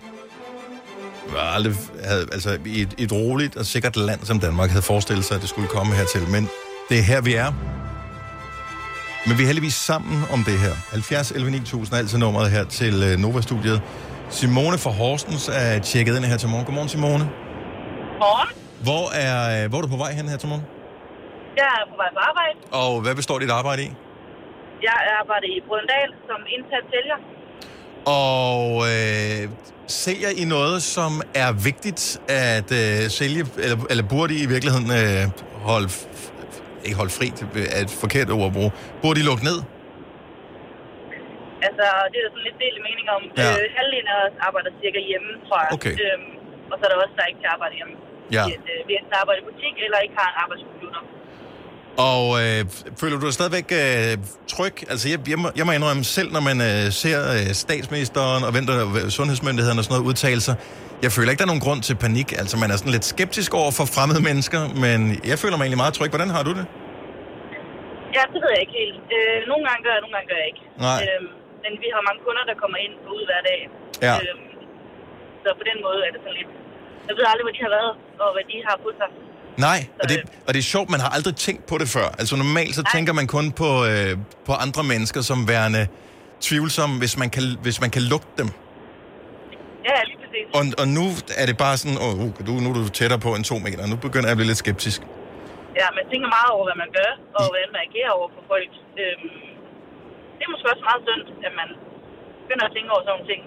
[1.37, 5.35] aldrig havde, altså i et, et roligt og sikkert land som Danmark havde forestillet sig,
[5.35, 6.27] at det skulle komme hertil.
[6.29, 6.49] Men
[6.89, 7.51] det er her, vi er.
[9.27, 10.73] Men vi er heldigvis sammen om det her.
[10.91, 13.81] 70 11 9000 er altid nummeret her til uh, Nova-studiet.
[14.29, 16.65] Simone fra Horsens er tjekket ind her til morgen.
[16.65, 17.29] Godmorgen, Simone.
[18.19, 18.49] Morgen.
[18.83, 20.65] Hvor er, øh, hvor er du på vej hen her til morgen?
[21.57, 22.57] Jeg er på vej på arbejde.
[22.71, 23.91] Og hvad består dit arbejde i?
[24.81, 27.17] Jeg arbejder i Brøndal som indsat sælger.
[28.25, 28.61] Og
[28.93, 29.41] øh,
[29.87, 31.11] sælger I noget, som
[31.43, 35.21] er vigtigt at øh, sælge, eller, eller burde I i virkeligheden øh,
[35.69, 35.89] holde,
[36.85, 37.27] ikke holde fri,
[37.77, 38.71] er et forkert ord at bruge,
[39.03, 39.59] burde I lukke ned?
[41.67, 43.23] Altså, det er der sådan lidt delt mening om.
[43.41, 43.49] Ja.
[43.57, 45.69] Øh, halvdelen af os arbejder cirka hjemme, tror jeg.
[45.77, 45.93] Okay.
[46.03, 46.29] Øhm,
[46.71, 47.95] og så er der også, der ikke kan arbejde hjemme.
[48.37, 48.43] Ja.
[48.55, 51.01] At, øh, vi enten arbejder i butik, eller ikke har en arbejdscomputer.
[51.97, 52.59] Og øh,
[52.99, 54.13] føler du dig stadigvæk øh,
[54.53, 54.75] tryg?
[54.91, 58.51] Altså, jeg, jeg, må, jeg må indrømme selv, når man øh, ser øh, statsministeren og
[58.57, 60.55] venter øh, sundhedsmyndighederne og sådan noget udtale sig,
[61.05, 62.29] jeg føler ikke, der er nogen grund til panik.
[62.41, 64.99] Altså, man er sådan lidt skeptisk over for fremmede mennesker, men
[65.31, 66.09] jeg føler mig egentlig meget tryg.
[66.15, 66.65] Hvordan har du det?
[68.15, 68.97] Ja, det ved jeg ikke helt.
[69.15, 70.63] Øh, nogle gange gør jeg, nogle gange gør jeg ikke.
[70.87, 70.99] Nej.
[71.05, 71.29] Øhm,
[71.63, 73.59] men vi har mange kunder, der kommer ind og ud hver dag.
[74.07, 74.15] Ja.
[74.21, 74.47] Øhm,
[75.43, 76.51] så på den måde er det sådan lidt...
[77.07, 77.93] Jeg ved aldrig, hvor de har været,
[78.23, 79.09] og hvad de har på sig.
[79.57, 82.07] Nej, og det, og det er sjovt, man har aldrig tænkt på det før.
[82.19, 85.87] Altså normalt så tænker man kun på, øh, på andre mennesker som værende
[86.41, 88.49] tvivlsomme, hvis man kan, hvis man kan lugte dem.
[89.89, 90.45] Ja, lige præcis.
[90.57, 91.05] Og, og nu
[91.41, 93.87] er det bare sådan, åh, oh, du, nu er du tættere på en to meter,
[93.93, 94.99] nu begynder jeg at blive lidt skeptisk.
[95.79, 98.71] Ja, man tænker meget over, hvad man gør, og hvordan man agerer over for folk.
[99.01, 99.29] Øhm,
[100.37, 101.69] det er måske også meget synd, at man
[102.43, 103.41] begynder at tænke over sådan nogle ting.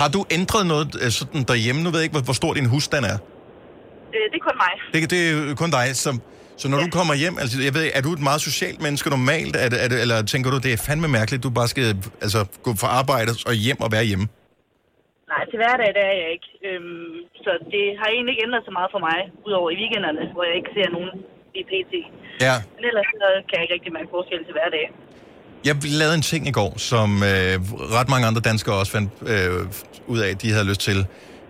[0.00, 1.80] Har du ændret noget øh, sådan derhjemme?
[1.84, 3.18] Nu ved jeg ikke, hvor, hvor stor din husstand er.
[4.16, 4.72] Det, det er kun mig.
[4.92, 6.14] Det, det er kun dig, som...
[6.62, 6.84] Så når ja.
[6.84, 9.78] du kommer hjem, altså jeg ved, er du et meget socialt menneske normalt, er det,
[9.84, 11.86] er det, eller tænker du, det er fandme mærkeligt, du bare skal
[12.24, 14.26] altså, gå fra arbejde og hjem og være hjemme?
[15.32, 16.48] Nej, til hverdag det er jeg ikke.
[16.68, 17.14] Øhm,
[17.44, 20.54] så det har egentlig ikke ændret så meget for mig, udover i weekenderne, hvor jeg
[20.60, 21.10] ikke ser nogen
[21.60, 21.92] i PT.
[22.46, 22.54] Ja.
[22.76, 24.86] Men ellers så kan jeg ikke rigtig mærke forskel til hverdag.
[25.68, 27.54] Jeg lavede en ting i går, som øh,
[27.98, 29.60] ret mange andre danskere også fandt øh,
[30.12, 30.98] ud af, at de havde lyst til.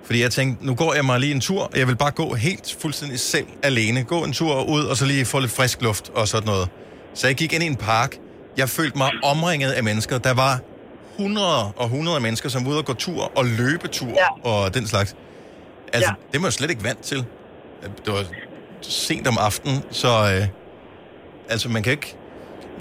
[0.07, 2.35] Fordi jeg tænkte, nu går jeg mig lige en tur, og jeg vil bare gå
[2.35, 4.05] helt fuldstændig selv alene.
[4.05, 6.69] Gå en tur ud, og så lige få lidt frisk luft og sådan noget.
[7.15, 8.17] Så jeg gik ind i en park.
[8.57, 10.19] Jeg følte mig omringet af mennesker.
[10.19, 10.61] Der var
[11.19, 14.51] hundreder og hundrede mennesker, som var ude og gå tur og løbetur ja.
[14.51, 15.17] og den slags.
[15.93, 16.33] Altså, ja.
[16.33, 17.25] det var jeg slet ikke vant til.
[18.05, 18.25] Det var
[18.83, 20.47] sent om aftenen, så øh,
[21.49, 22.17] altså man kan ikke...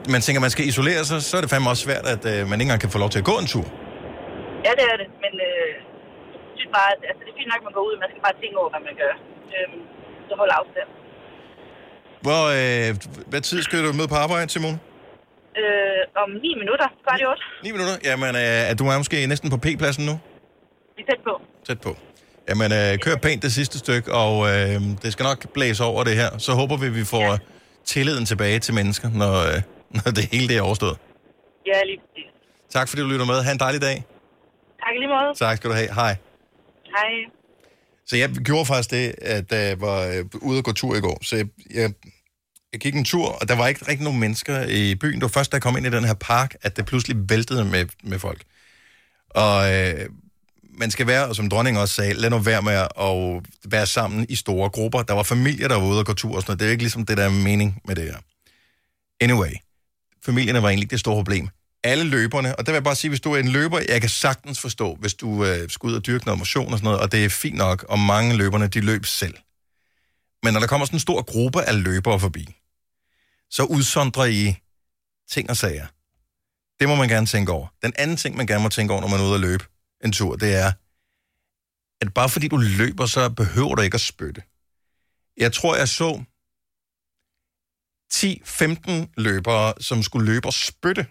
[0.09, 2.53] Man tænker, man skal isolere sig, så er det fandme også svært, at øh, man
[2.53, 3.65] ikke engang kan få lov til at gå en tur.
[4.65, 5.84] Ja, det er det, men øh,
[6.65, 8.37] synes bare, at altså, det er fint nok, at man går ud, man skal bare
[8.41, 9.13] tænke over, hvad man gør.
[9.55, 9.79] Øhm,
[10.27, 10.89] så hold afstand.
[12.25, 12.89] Hvor, øh,
[13.31, 14.75] hvad tid skal du møde på arbejde, Simon?
[15.61, 17.43] Øh, om 9 minutter, kvart i 8.
[17.63, 17.95] 9 minutter?
[18.09, 20.15] Jamen, øh, du er måske næsten på P-pladsen nu?
[20.95, 21.33] Vi er tæt på.
[21.67, 21.91] Tæt på.
[22.49, 26.15] Jamen, øh, kør pænt det sidste stykke, og øh, det skal nok blæse over det
[26.21, 26.31] her.
[26.45, 27.37] Så håber vi, vi får ja.
[27.93, 29.57] tilliden tilbage til mennesker, når, øh,
[29.97, 30.97] når det hele det er overstået.
[31.71, 32.29] Ja, lige præcis.
[32.75, 33.37] Tak fordi du lytter med.
[33.45, 33.97] Ha' en dejlig dag.
[34.83, 35.29] Tak lige måde.
[35.45, 35.91] Tak skal du have.
[36.01, 36.13] Hej.
[36.95, 37.11] Hej.
[38.05, 40.99] Så jeg gjorde faktisk det, at da jeg var øh, ude og gå tur i
[40.99, 41.17] går.
[41.23, 41.93] Så jeg, jeg,
[42.73, 45.13] jeg gik en tur, og der var ikke rigtig nogen mennesker i byen.
[45.13, 47.65] Det var først, da jeg kom ind i den her park, at det pludselig væltede
[47.65, 48.43] med, med folk.
[49.29, 50.09] Og øh,
[50.77, 54.25] man skal være, og som dronningen også sagde, lad nu være med at være sammen
[54.29, 55.01] i store grupper.
[55.01, 56.59] Der var familier, der var ude og gå tur og sådan noget.
[56.59, 58.17] Det er jo ikke ligesom det, der er mening med det her.
[59.21, 59.51] Anyway,
[60.25, 61.49] familierne var egentlig ikke det store problem.
[61.85, 64.09] Alle løberne, og der vil jeg bare sige, hvis du er en løber, jeg kan
[64.09, 67.11] sagtens forstå, hvis du øh, skal ud og dyrke noget motion og sådan noget, og
[67.11, 69.37] det er fint nok, og mange løberne, de løb selv.
[70.43, 72.55] Men når der kommer sådan en stor gruppe af løbere forbi,
[73.49, 74.55] så udsondrer I
[75.29, 75.87] ting og sager.
[76.79, 77.67] Det må man gerne tænke over.
[77.83, 79.65] Den anden ting, man gerne må tænke over, når man er ude at løbe
[80.03, 80.71] en tur, det er,
[82.01, 84.41] at bare fordi du løber, så behøver du ikke at spytte.
[85.37, 86.23] Jeg tror, jeg så
[88.13, 91.05] 10-15 løbere, som skulle løbe og spytte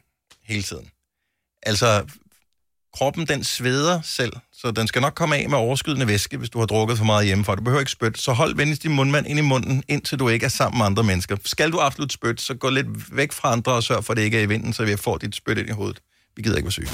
[0.46, 0.88] hele tiden.
[1.62, 2.04] Altså,
[2.96, 6.58] kroppen den sveder selv, så den skal nok komme af med overskydende væske, hvis du
[6.58, 7.54] har drukket for meget hjemmefra.
[7.54, 10.44] Du behøver ikke spytte, så hold venligst din mundmand ind i munden, indtil du ikke
[10.46, 11.36] er sammen med andre mennesker.
[11.44, 14.22] Skal du absolut spytte, så gå lidt væk fra andre og sørg for, at det
[14.22, 16.00] ikke er i vinden, så vi får dit spyt ind i hovedet.
[16.36, 16.88] Vi gider ikke være syge.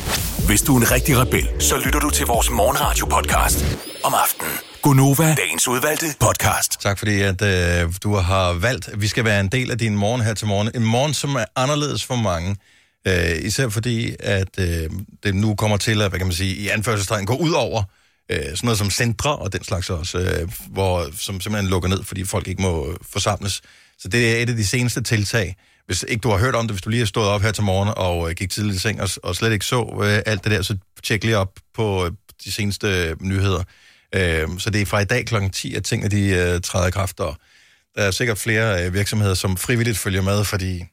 [0.46, 3.64] Hvis du er en rigtig rebel, så lytter du til vores morgenradio-podcast
[4.04, 4.52] om aftenen.
[4.82, 6.80] Gunova, dagens udvalgte podcast.
[6.80, 9.96] Tak fordi, at øh, du har valgt, at vi skal være en del af din
[9.96, 10.70] morgen her til morgen.
[10.74, 12.56] En morgen, som er anderledes for mange.
[13.06, 14.90] Øh, især fordi, at øh,
[15.22, 17.82] det nu kommer til at, hvad kan man sige, i anførselstegn gå ud over
[18.30, 22.04] øh, sådan noget som centre og den slags også, øh, hvor, som simpelthen lukker ned,
[22.04, 23.62] fordi folk ikke må øh, forsamles.
[23.98, 25.56] Så det er et af de seneste tiltag.
[25.86, 27.64] Hvis ikke du har hørt om det, hvis du lige har stået op her til
[27.64, 30.52] morgen og øh, gik tidligt i seng og, og slet ikke så øh, alt det
[30.52, 32.12] der, så tjek lige op på øh,
[32.44, 33.62] de seneste øh, nyheder.
[34.14, 35.34] Øh, så det er fra i dag kl.
[35.52, 37.36] 10, at tingene de, øh, træder i kraft, og
[37.96, 40.84] der er sikkert flere øh, virksomheder, som frivilligt følger med, fordi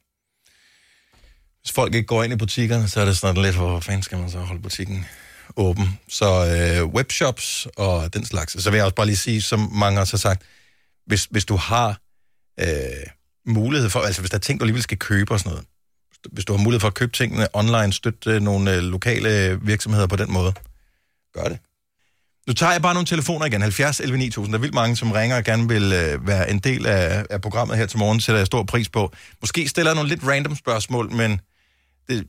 [1.68, 4.18] hvis folk ikke går ind i butikkerne, så er det sådan lidt, hvor fanden skal
[4.18, 5.05] man så holde butikken
[5.57, 5.99] åben?
[6.07, 8.63] Så øh, webshops og den slags.
[8.63, 10.41] Så vil jeg også bare lige sige, som mange også har sagt,
[11.05, 11.99] hvis, hvis du har
[12.59, 12.68] øh,
[13.45, 15.65] mulighed for, altså hvis der er ting, du alligevel skal købe og sådan noget,
[16.32, 20.07] hvis du har mulighed for at købe tingene online, støtte øh, nogle øh, lokale virksomheder
[20.07, 20.53] på den måde,
[21.34, 21.57] gør det.
[22.47, 23.61] Nu tager jeg bare nogle telefoner igen.
[23.61, 24.53] 70 11 9000.
[24.53, 27.41] Der er vildt mange, som ringer og gerne vil øh, være en del af, af
[27.41, 29.13] programmet her til morgen, sætter jeg stor pris på.
[29.41, 31.41] Måske stiller jeg nogle lidt random spørgsmål, men
[32.10, 32.28] det,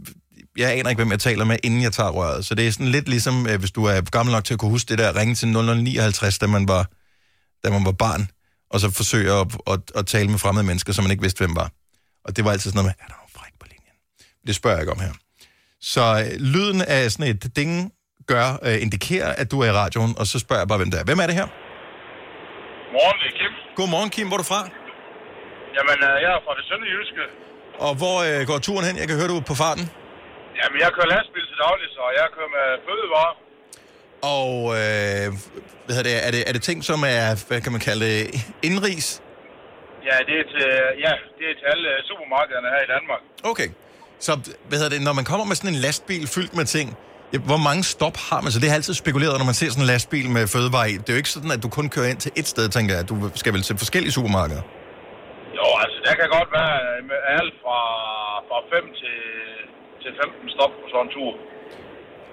[0.57, 2.47] jeg aner ikke, hvem jeg taler med, inden jeg tager røret.
[2.47, 4.71] Så det er sådan lidt ligesom, øh, hvis du er gammel nok til at kunne
[4.71, 6.87] huske det der, ringe til 0059, da man var,
[7.65, 8.23] da man var barn,
[8.71, 11.57] og så forsøge at, at, at tale med fremmede mennesker, som man ikke vidste, hvem
[11.57, 11.69] var.
[12.25, 13.97] Og det var altid sådan noget med, er der nogen fræk på linjen?
[14.47, 15.15] Det spørger jeg ikke om her.
[15.81, 17.73] Så øh, lyden af sådan et ding
[18.33, 20.99] gør, øh, indikerer, at du er i radioen, og så spørger jeg bare, hvem det
[21.01, 21.05] er.
[21.11, 21.49] Hvem er det her?
[22.97, 23.53] Morgen, det er Kim.
[23.79, 24.27] Godmorgen, Kim.
[24.29, 24.61] Hvor er du fra?
[25.77, 27.25] Jamen, øh, jeg er fra det sønderjyske.
[27.87, 28.97] Og hvor øh, går turen hen?
[29.03, 29.85] Jeg kan høre, du er på farten.
[30.61, 33.35] Jamen, jeg kører lastbil til daglig, så jeg kører med fødevarer.
[34.39, 35.27] Og øh,
[35.85, 38.21] hvad hedder det, er, det, er det ting, som er, hvad kan man kalde det,
[38.69, 39.23] indrigs?
[40.09, 40.67] Ja, det er til,
[41.05, 43.23] ja, det er til alle supermarkederne her i Danmark.
[43.51, 43.69] Okay.
[44.21, 44.33] Så
[44.69, 46.97] hvad hedder det, når man kommer med sådan en lastbil fyldt med ting,
[47.45, 48.53] hvor mange stop har man?
[48.53, 50.93] Så det er altid spekuleret, når man ser sådan en lastbil med fødevarer i.
[50.93, 53.09] Det er jo ikke sådan, at du kun kører ind til et sted, tænker jeg.
[53.09, 54.63] Du skal vel til forskellige supermarkeder?
[55.59, 56.77] Jo, altså, der kan godt være
[57.11, 57.81] med alt fra,
[58.49, 59.19] fra 5 til,
[60.03, 61.33] til 15 stop på sådan en tur.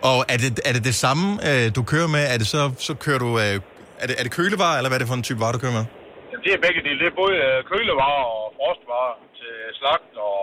[0.10, 2.24] Og er det er det, det samme, øh, du kører med?
[2.34, 3.30] Er det så, så kører du...
[3.44, 3.56] Øh,
[4.02, 5.78] er, det, er det kølevarer, eller hvad er det for en type varer, du kører
[5.80, 5.86] med?
[6.30, 7.00] Jamen, det er begge dele.
[7.02, 10.40] Det er både øh, kølevarer og frostvarer til slagt og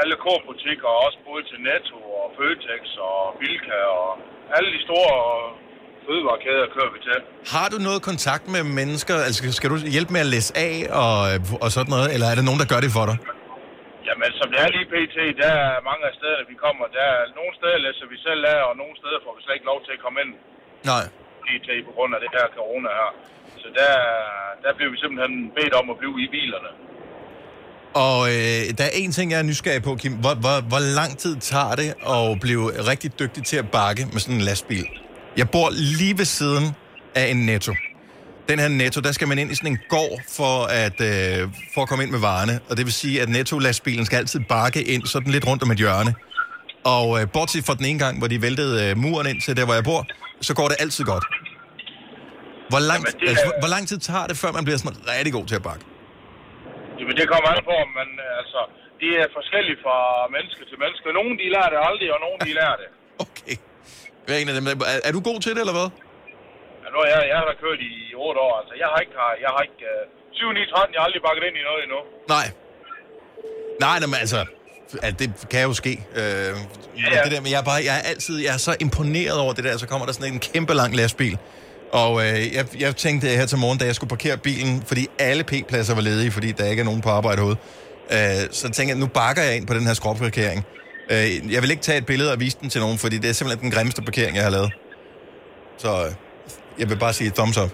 [0.00, 4.08] alle korbutikker, og også både til Netto og Føtex og Bilka og
[4.56, 5.16] alle de store
[6.08, 7.18] fødevarekæder kører vi til.
[7.54, 9.14] Har du noget kontakt med mennesker?
[9.26, 11.16] Altså, skal du hjælpe med at læse af og,
[11.64, 12.08] og sådan noget?
[12.14, 13.16] Eller er det nogen, der gør det for dig?
[14.08, 17.20] Jamen, som det er lige pt., der er mange af stederne, vi kommer, der er
[17.38, 19.92] nogle steder læser vi selv af, og nogle steder får vi slet ikke lov til
[19.96, 20.32] at komme ind.
[20.92, 21.04] Nej.
[21.46, 21.68] pt.
[21.88, 23.10] på grund af det her corona her.
[23.62, 23.92] Så der,
[24.64, 26.70] der bliver vi simpelthen bedt om at blive i bilerne.
[28.06, 30.14] Og øh, der er en ting, jeg er nysgerrig på, Kim.
[30.24, 34.20] Hvor, hvor, hvor lang tid tager det at blive rigtig dygtig til at bakke med
[34.24, 34.86] sådan en lastbil?
[35.36, 36.64] Jeg bor lige ved siden
[37.14, 37.72] af en netto.
[38.48, 40.54] Den her netto, der skal man ind i sådan en gård for
[40.84, 42.54] at, øh, for at komme ind med varerne.
[42.68, 45.78] Og det vil sige, at netto-lastbilen skal altid bakke ind sådan lidt rundt om et
[45.78, 46.12] hjørne.
[46.94, 49.64] Og øh, bortset fra den ene gang, hvor de væltede øh, muren ind til der,
[49.68, 50.02] hvor jeg bor,
[50.48, 51.24] så går det altid godt.
[52.72, 54.96] Hvor lang, Jamen, det altså, hvor, hvor lang tid tager det, før man bliver sådan
[55.14, 55.84] rigtig god til at bakke?
[56.98, 58.10] Jamen, det kommer an på, om man,
[58.40, 58.60] altså,
[59.02, 59.96] det er forskelligt fra
[60.36, 61.06] menneske til menneske.
[61.18, 62.88] Nogle, de lærer det aldrig, og nogle, de lærer det.
[64.28, 65.88] Hvad er, en af dem, er, er du god til det, eller hvad?
[66.82, 68.74] Ja, nu er jeg, jeg har kørt i 8 år, altså.
[68.82, 69.14] Jeg har ikke,
[69.44, 70.00] jeg har ikke, uh,
[70.32, 72.00] 7, 9, 13, jeg har aldrig bakket ind i noget endnu.
[72.34, 72.46] Nej.
[73.84, 74.40] Nej, nej, men altså,
[75.08, 75.94] at det kan jo ske.
[76.20, 76.52] Øh, ja,
[77.14, 77.20] ja.
[77.24, 79.64] Det der, men jeg er, bare, jeg er altid jeg er så imponeret over det
[79.64, 81.34] der, så kommer der sådan en kæmpe lang lastbil.
[82.02, 85.42] Og øh, jeg, jeg tænkte her til morgen, da jeg skulle parkere bilen, fordi alle
[85.50, 87.58] P-pladser var ledige, fordi der ikke er nogen på arbejde herude.
[88.16, 90.60] Øh, så tænkte jeg, nu bakker jeg ind på den her skråparkering.
[91.12, 93.36] Øh, jeg vil ikke tage et billede og vise den til nogen, fordi det er
[93.36, 94.72] simpelthen den grimmeste parkering, jeg har lavet.
[95.82, 96.10] Så øh,
[96.80, 97.70] jeg vil bare sige thumbs up.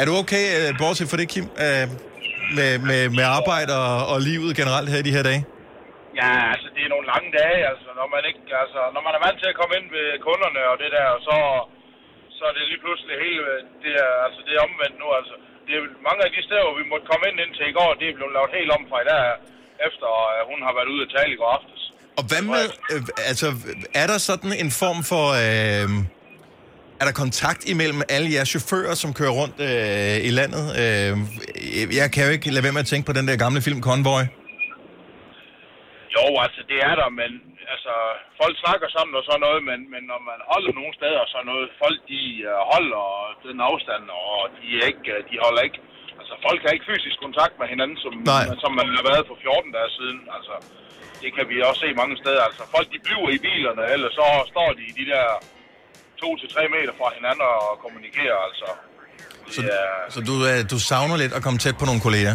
[0.00, 1.46] Er du okay, øh, bortset for det, Kim?
[1.66, 1.86] Øh,
[2.58, 5.42] med, med, med arbejde og, og livet generelt her i de her dage?
[6.20, 9.22] Ja, altså det er nogle lange dage, altså når man ikke, altså når man er
[9.26, 11.36] vant til at komme ind ved kunderne og det der, så,
[12.36, 13.50] så er det lige pludselig hele,
[13.84, 15.34] det er, altså det er omvendt nu, altså.
[15.66, 18.06] Det er mange af de steder, hvor vi måtte komme ind indtil i går, det
[18.08, 19.24] er blevet lavet helt om fra i dag,
[19.88, 20.08] efter
[20.50, 21.81] hun har været ude at tale i går aftes.
[22.18, 23.46] Og hvad med, øh, altså,
[24.02, 25.88] er der sådan en form for, øh,
[27.00, 30.64] er der kontakt imellem alle jeres chauffører, som kører rundt øh, i landet?
[30.82, 31.12] Øh,
[32.00, 34.24] jeg kan jo ikke lade være med at tænke på den der gamle film Convoy.
[36.16, 37.30] Jo, altså det er der, men
[37.72, 37.94] altså,
[38.40, 41.48] folk snakker sammen og sådan noget, men, men når man holder nogle steder og sådan
[41.52, 43.06] noget, folk de uh, holder
[43.46, 45.80] den afstand, og de, er ikke, øh, de holder ikke,
[46.20, 48.44] altså folk har ikke fysisk kontakt med hinanden, som, Nej.
[48.64, 50.54] som man har været for 14 dage siden, altså.
[51.22, 54.26] Det kan vi også se mange steder, altså folk de bliver i bilerne, eller så
[54.52, 55.26] står de i de der
[56.22, 58.68] 2-3 meter fra hinanden og kommunikerer, altså.
[59.54, 59.60] Så,
[60.14, 62.34] så du, øh, du savner lidt at komme tæt på nogle kolleger?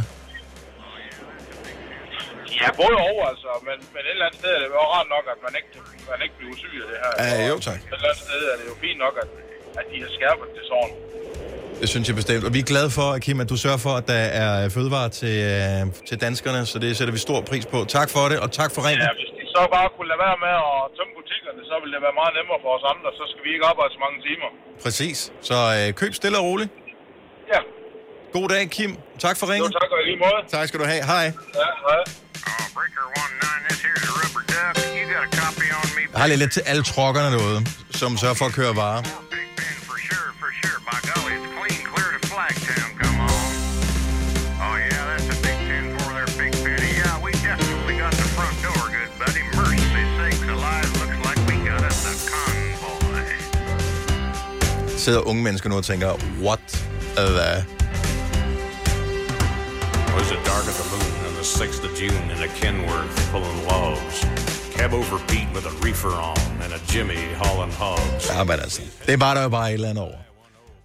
[2.61, 5.25] Ja, både over, altså, men, men et eller andet sted er det jo rart nok,
[5.33, 5.71] at man ikke,
[6.11, 7.11] man ikke bliver syg af det her.
[7.23, 7.79] Ja, jo tak.
[7.79, 9.29] Et eller andet sted er det jo fint nok, at,
[9.79, 10.95] at de har skærpet det sådan.
[11.81, 12.43] Det synes jeg bestemt.
[12.47, 15.35] Og vi er glade for, Kim, at du sørger for, at der er fødevarer til,
[15.53, 17.79] øh, til danskerne, så det sætter vi stor pris på.
[17.97, 19.03] Tak for det, og tak for ringen.
[19.07, 22.01] Ja, hvis de så bare kunne lade være med at tømme butikkerne, så ville det
[22.07, 23.07] være meget nemmere for os andre.
[23.19, 24.49] Så skal vi ikke arbejde så mange timer.
[24.85, 25.17] Præcis.
[25.49, 26.69] Så øh, køb stille og roligt.
[27.53, 27.59] Ja.
[28.37, 28.91] God dag, Kim.
[29.25, 29.71] Tak for ringen.
[29.73, 30.39] Jo, tak og lige måde.
[30.55, 31.03] Tak skal du have.
[31.13, 31.25] Hej.
[31.61, 32.01] Ja, hej.
[36.13, 37.59] Jeg har lidt, lidt til alle trokkerne derude,
[38.01, 39.01] som sørger for at køre varer.
[55.07, 56.09] Sidder unge mennesker nu og tænker,
[56.47, 56.59] what
[57.15, 57.25] the...
[60.17, 63.59] Was it dark at the moon on the 6th of June in a Kenworth pulling
[63.71, 64.15] logs?
[64.75, 68.29] Cab over Pete with a reefer on and a Jimmy hauling hogs.
[68.29, 70.17] Ja, men altså, det var der jo bare et eller andet over.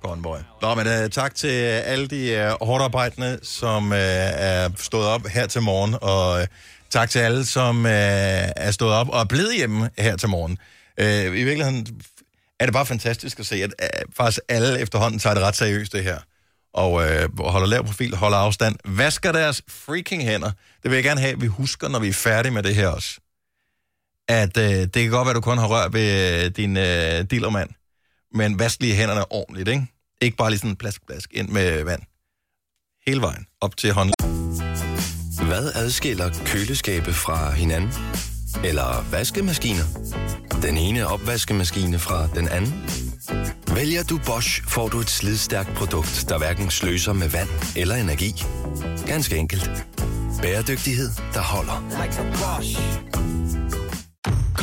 [0.05, 0.39] Convoy.
[0.63, 1.49] Nå, men uh, tak til
[1.93, 6.47] alle de uh, hårdt arbejdende, som uh, er stået op her til morgen, og uh,
[6.91, 10.59] tak til alle, som uh, er stået op og er blevet hjemme her til morgen.
[11.01, 11.87] Uh, I virkeligheden
[12.63, 15.93] er det bare fantastisk at se, at uh, faktisk alle efterhånden tager det ret seriøst,
[15.93, 16.19] det her.
[16.75, 20.51] Og øh, holder lav profil, holder afstand, vasker deres freaking hænder.
[20.83, 22.89] Det vil jeg gerne have, at vi husker, når vi er færdige med det her
[22.89, 23.21] også.
[24.29, 27.25] At øh, det kan godt være, at du kun har rørt ved uh, din øh,
[27.31, 27.71] dealermand,
[28.35, 29.87] men vask lige hænderne ordentligt, ikke?
[30.23, 32.03] Ikke bare lige sådan plask, plask ind med vand.
[33.07, 34.15] Hele vejen op til hånden.
[35.47, 37.93] Hvad adskiller køleskabe fra hinanden?
[38.65, 39.85] Eller vaskemaskiner?
[40.63, 42.85] Den ene opvaskemaskine fra den anden?
[43.75, 48.45] Vælger du Bosch, får du et slidstærkt produkt, der hverken sløser med vand eller energi.
[49.07, 49.71] Ganske enkelt.
[50.43, 51.83] Bæredygtighed, der holder.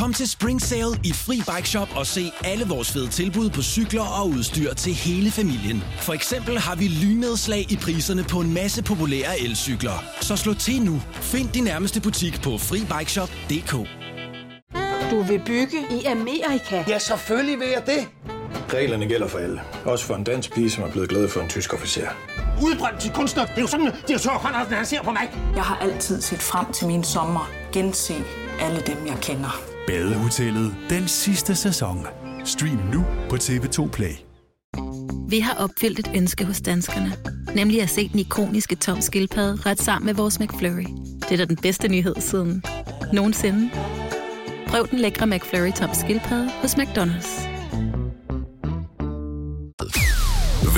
[0.00, 3.62] Kom til Spring Sale i Fri Bike Shop og se alle vores fede tilbud på
[3.62, 5.84] cykler og udstyr til hele familien.
[5.98, 10.04] For eksempel har vi lynedslag i priserne på en masse populære elcykler.
[10.20, 11.02] Så slå til nu.
[11.12, 13.72] Find din nærmeste butik på FriBikeShop.dk
[15.10, 16.84] Du vil bygge i Amerika?
[16.88, 18.08] Ja, selvfølgelig vil jeg det.
[18.74, 19.60] Reglerne gælder for alle.
[19.84, 22.08] Også for en dansk pige, som er blevet glad for en tysk officer.
[22.62, 23.44] Udbrændt til kunstner.
[23.44, 25.30] Det er jo sådan, at de har tørt, han ser på mig.
[25.54, 27.50] Jeg har altid set frem til min sommer.
[27.72, 28.14] Gense
[28.60, 29.79] alle dem, jeg kender.
[29.90, 32.06] Badehotellet den sidste sæson.
[32.44, 34.12] Stream nu på TV2 Play.
[35.28, 37.12] Vi har opfyldt et ønske hos danskerne.
[37.54, 40.86] Nemlig at se den ikoniske tom skildpadde ret sammen med vores McFlurry.
[41.20, 42.62] Det er da den bedste nyhed siden
[43.12, 43.70] nogensinde.
[44.66, 47.48] Prøv den lækre McFlurry tom skildpadde hos McDonald's.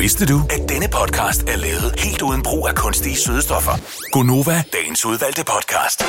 [0.01, 3.73] Vidste du, at denne podcast er lavet helt uden brug af kunstige sødestoffer?
[4.13, 6.05] Gonova, dagens udvalgte podcast.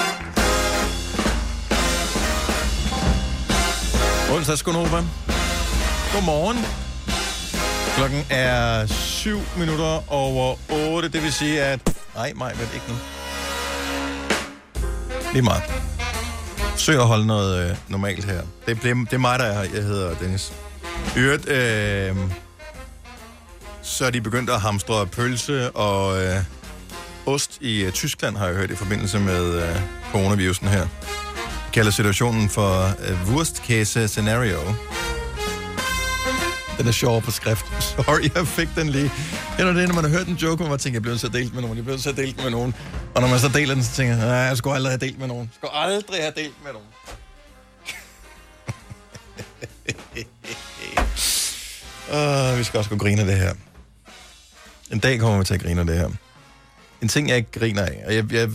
[4.33, 5.03] Onsdags Gunova.
[6.13, 6.57] Godmorgen.
[7.97, 11.79] Klokken er 7 minutter over 8, det vil sige, at...
[12.15, 12.95] Nej, mig, vel ikke nu.
[15.33, 15.63] Lige meget.
[16.77, 18.41] Søg at holde noget øh, normalt her.
[18.67, 19.73] Det, det, det er mig, der er her.
[19.73, 20.53] Jeg hedder Dennis.
[21.15, 22.15] I øvrigt, øh,
[23.81, 26.35] så er de begyndt at hamstre pølse og øh,
[27.25, 29.81] ost i øh, Tyskland, har jeg hørt, i forbindelse med øh,
[30.11, 30.87] coronavirusen her.
[31.73, 34.59] Kalder situationen for øh, uh, worst-case scenario.
[36.77, 37.65] Den er sjov på skrift.
[37.95, 39.11] Sorry, jeg fik den lige.
[39.57, 41.27] Det er det, når man har hørt en joke, hvor man tænker, jeg bliver så
[41.27, 42.75] delt med nogen, jeg bliver så delt med nogen.
[43.15, 45.19] Og når man så deler den, så tænker jeg, nej, jeg skulle aldrig have delt
[45.19, 45.41] med nogen.
[45.41, 46.87] Jeg skulle aldrig have delt med nogen.
[52.53, 53.53] uh, vi skal også gå grine af det her.
[54.91, 56.09] En dag kommer vi til at grine af det her.
[57.01, 58.03] En ting, jeg ikke griner af.
[58.05, 58.49] Og jeg, jeg,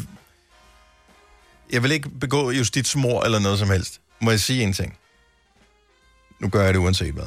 [1.73, 4.01] jeg vil ikke begå justitsmord eller noget som helst.
[4.21, 4.99] Må jeg sige en ting?
[6.41, 7.25] Nu gør jeg det uanset hvad.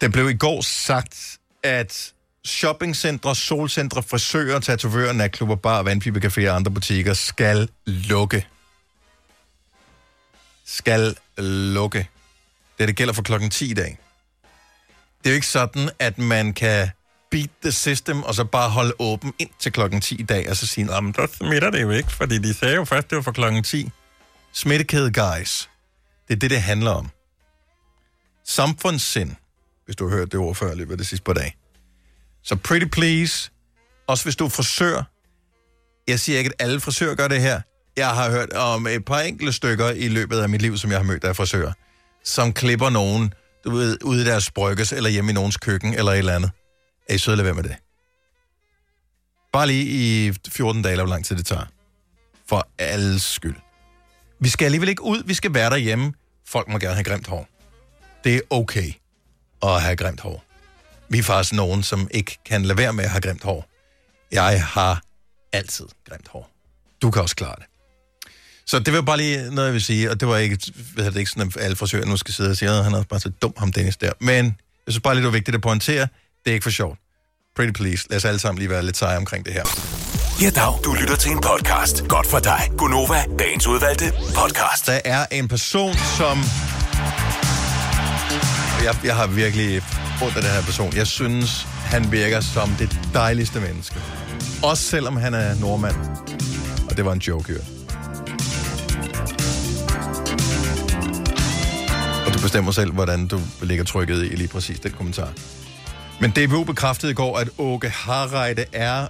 [0.00, 2.12] Det blev i går sagt, at
[2.44, 8.46] shoppingcentre, solcentre, frisører, tatovører, natklubber, bar, vandpibecaféer og andre butikker skal lukke.
[10.64, 12.08] Skal lukke.
[12.78, 13.98] Det, det gælder for klokken 10 i dag.
[15.18, 16.88] Det er jo ikke sådan, at man kan
[17.32, 20.56] beat the system, og så bare holde åben ind til klokken 10 i dag, og
[20.56, 23.22] så sige, at der smitter det jo ikke, fordi de sagde jo først, det var
[23.22, 23.90] for klokken 10.
[24.52, 25.70] Smittekæde, guys.
[26.28, 27.10] Det er det, det handler om.
[28.46, 29.30] Samfundssind,
[29.84, 31.56] hvis du har hørt det ord før i løbet af det sidste par dage.
[32.42, 33.50] Så pretty please,
[34.06, 35.02] også hvis du er frisør.
[36.08, 37.60] Jeg siger ikke, at alle frisører gør det her.
[37.96, 40.98] Jeg har hørt om et par enkelte stykker i løbet af mit liv, som jeg
[40.98, 41.72] har mødt af frisører,
[42.24, 46.12] som klipper nogen, du ved, ude i deres brygges, eller hjemme i nogens køkken, eller
[46.12, 46.50] et eller andet.
[47.12, 47.76] Er I søde, lad være med det.
[49.52, 49.84] Bare lige
[50.28, 51.66] i 14 dage, eller hvor lang tid det tager.
[52.48, 53.56] For alles skyld.
[54.40, 56.12] Vi skal alligevel ikke ud, vi skal være derhjemme.
[56.46, 57.48] Folk må gerne have grimt hår.
[58.24, 58.92] Det er okay
[59.62, 60.44] at have grimt hår.
[61.08, 63.68] Vi er faktisk nogen, som ikke kan lade være med at have grimt hår.
[64.30, 65.02] Jeg har
[65.52, 66.50] altid grimt hår.
[67.02, 67.66] Du kan også klare det.
[68.66, 70.58] Så det var bare lige noget, jeg vil sige, og det var ikke,
[70.94, 72.94] ved jeg, det ikke sådan, at alle frisører nu skal sidde og sige, at han
[72.94, 74.12] er bare så dum, ham Dennis der.
[74.20, 74.44] Men
[74.86, 76.08] jeg synes bare lige, det var vigtigt at pointere,
[76.44, 76.98] det er ikke for sjovt.
[77.56, 79.64] Pretty please, lad os alle sammen lige være lidt seje omkring det her.
[80.42, 80.74] Ja, dag.
[80.84, 82.08] Du lytter til en podcast.
[82.08, 82.60] Godt for dig.
[82.78, 84.86] Gunova, dagens udvalgte podcast.
[84.86, 86.38] Der er en person, som...
[88.84, 89.82] Jeg, jeg har virkelig
[90.22, 90.96] ondt af den her person.
[90.96, 93.96] Jeg synes, han virker som det dejligste menneske.
[94.62, 95.96] Også selvom han er nordmand.
[96.90, 97.58] Og det var en joke, jo.
[102.26, 105.32] Og du bestemmer selv, hvordan du lægger trykket i lige præcis den kommentar.
[106.22, 109.06] Men DBU bekræftede i går, at Åke Harreide er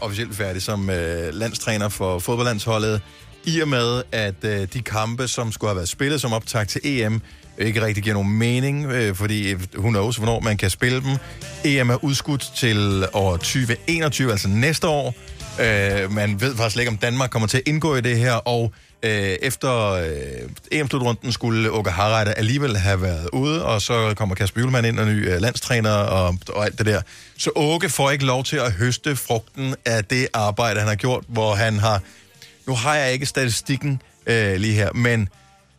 [0.00, 3.00] officielt færdig som øh, landstræner for fodboldlandsholdet,
[3.44, 6.80] i og med, at øh, de kampe, som skulle have været spillet som optag til
[6.84, 7.20] EM,
[7.58, 11.16] ikke rigtig giver nogen mening, øh, fordi hun knows, hvornår man kan spille dem.
[11.64, 15.14] EM er udskudt til år 2021, altså næste år.
[15.60, 18.72] Øh, man ved faktisk ikke, om Danmark kommer til at indgå i det her, og
[19.02, 24.60] øh, efter øh, EM-slutrunden skulle Åke Harreide alligevel have været ude, og så kommer Kasper
[24.60, 27.02] Julemand ind og ny øh, landstræner og, og alt det der.
[27.38, 31.24] Så Åke får ikke lov til at høste frugten af det arbejde, han har gjort,
[31.28, 32.00] hvor han har...
[32.66, 35.28] Nu har jeg ikke statistikken øh, lige her, men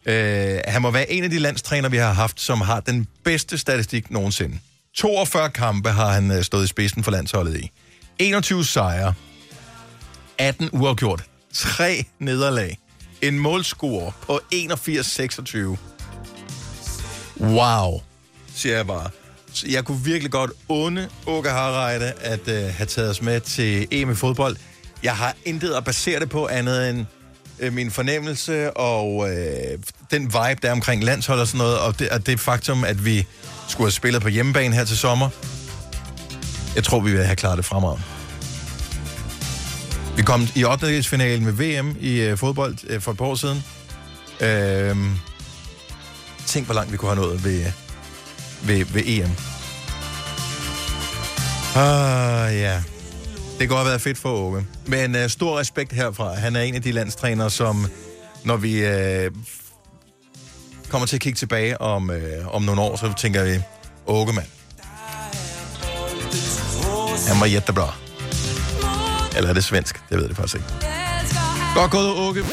[0.06, 3.58] øh, han må være en af de landstræner, vi har haft, som har den bedste
[3.58, 4.60] statistik nogensinde.
[4.96, 7.72] 42 kampe har han øh, stået i spidsen for landsholdet i.
[8.20, 9.14] 21 sejre,
[10.38, 12.78] 18 uafgjort, 3 nederlag,
[13.28, 15.78] en målscore på 81-26.
[17.40, 18.02] Wow,
[18.56, 19.10] siger jeg bare.
[19.54, 23.88] Så jeg kunne virkelig godt onde Åke Harreide at øh, have taget os med til
[23.92, 24.56] EM i fodbold.
[25.04, 27.06] Jeg har intet at basere det på andet end
[27.60, 29.80] øh, min fornemmelse og øh,
[30.12, 33.06] den vibe, der er omkring landshold og sådan noget, og det, og det faktum, at
[33.06, 33.28] vi
[33.68, 35.30] skulle have spillet på hjemmebane her til sommer.
[36.76, 38.13] Jeg tror, vi vil have klaret det fremad.
[40.18, 43.64] Vi kom i opdagelsesfinalen med VM i øh, fodbold øh, for et par år siden.
[44.42, 44.98] Øh,
[46.46, 47.72] tænk, hvor langt vi kunne have nået ved, øh,
[48.68, 49.30] ved, ved EM.
[51.76, 52.84] Ah, ja.
[53.60, 54.66] Det kunne have været fedt for Åge.
[54.86, 56.34] Men øh, stor respekt herfra.
[56.34, 57.88] Han er en af de landstrænere, som
[58.44, 59.32] når vi øh,
[60.90, 63.60] kommer til at kigge tilbage om, øh, om nogle år, så tænker vi,
[64.08, 64.48] Åge mand.
[67.28, 68.03] Han var jättebra.
[69.36, 70.02] Eller er det svensk?
[70.10, 70.68] Det ved jeg faktisk ikke.
[71.76, 72.44] Godt gået, Åke.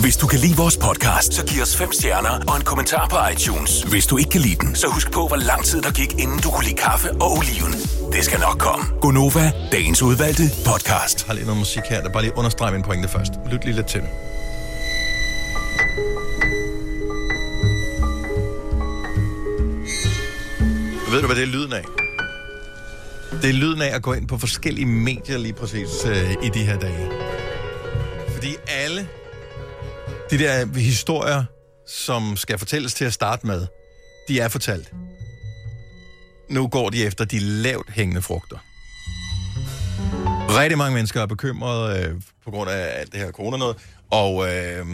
[0.00, 3.16] Hvis du kan lide vores podcast, så giv os fem stjerner og en kommentar på
[3.32, 3.82] iTunes.
[3.82, 6.38] Hvis du ikke kan lide den, så husk på, hvor lang tid der gik, inden
[6.38, 7.72] du kunne lide kaffe og oliven.
[8.12, 8.86] Det skal nok komme.
[9.00, 11.18] Gonova, dagens udvalgte podcast.
[11.18, 13.32] Jeg har lige noget musik her, der bare lige understreger min pointe først.
[13.50, 14.02] Lyt lige lidt til.
[21.10, 21.97] Ved du, hvad det er lyden af?
[23.32, 26.64] Det er lyden af at gå ind på forskellige medier lige præcis øh, i de
[26.64, 27.10] her dage.
[28.28, 29.08] Fordi alle
[30.30, 31.44] de der historier,
[31.86, 33.66] som skal fortælles til at starte med,
[34.28, 34.92] de er fortalt.
[36.50, 38.56] Nu går de efter de lavt hængende frugter.
[40.60, 42.14] Rigtig mange mennesker er bekymrede øh,
[42.44, 43.76] på grund af alt det her corona noget,
[44.10, 44.86] og, øh,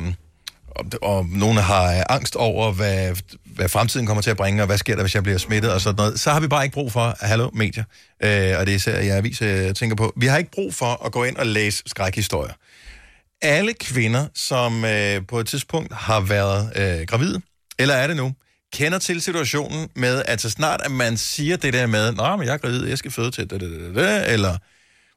[0.75, 4.67] og, og nogle har øh, angst over, hvad, hvad fremtiden kommer til at bringe, og
[4.67, 6.21] hvad sker der, hvis jeg bliver smittet og sådan noget.
[6.21, 7.85] Så har vi bare ikke brug for, hallo, medier,
[8.23, 10.75] øh, og det er især jeg aviser, øh, jeg tænker på, vi har ikke brug
[10.75, 12.53] for at gå ind og læse skrækhistorier.
[13.43, 17.41] Alle kvinder, som øh, på et tidspunkt har været øh, gravide,
[17.79, 18.33] eller er det nu,
[18.73, 22.47] kender til situationen med, at så snart at man siger det der med, nej, men
[22.47, 24.59] jeg er gravid, jeg skal føde til det, det, det, det, eller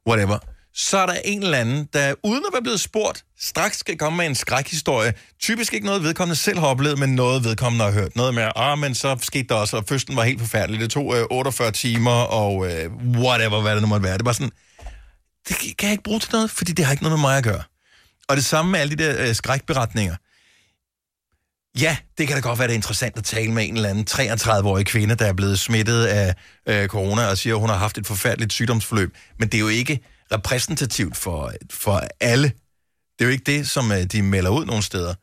[0.07, 0.39] whatever,
[0.79, 4.17] så er der en eller anden, der uden at være blevet spurgt, straks skal komme
[4.17, 5.13] med en skrækhistorie.
[5.39, 8.15] Typisk ikke noget, vedkommende selv har oplevet, men noget, vedkommende har hørt.
[8.15, 10.81] Noget med, ah, men så skete der også, og fødslen var helt forfærdelig.
[10.81, 14.17] Det tog øh, 48 timer, og øh, whatever, hvad det nu måtte være.
[14.17, 14.51] Det var sådan,
[15.49, 17.43] det kan jeg ikke bruge til noget, fordi det har ikke noget med mig at
[17.43, 17.63] gøre.
[18.29, 20.15] Og det samme med alle de der øh, skrækberetninger.
[21.81, 24.07] Ja, det kan da godt være, det er interessant at tale med en eller anden
[24.11, 26.35] 33-årig kvinde, der er blevet smittet af
[26.67, 29.15] øh, corona, og siger, at hun har haft et forfærdeligt sygdomsforløb.
[29.39, 29.99] Men det er jo ikke
[30.31, 32.51] repræsentativt for, for alle.
[33.19, 35.13] Det er jo ikke det, som øh, de melder ud nogle steder.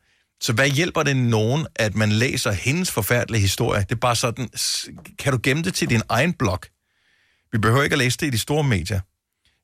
[0.41, 3.79] Så hvad hjælper det nogen, at man læser hendes forfærdelige historie?
[3.79, 4.49] Det er bare sådan,
[5.19, 6.59] kan du gemme det til din egen blog?
[7.51, 8.99] Vi behøver ikke at læse det i de store medier.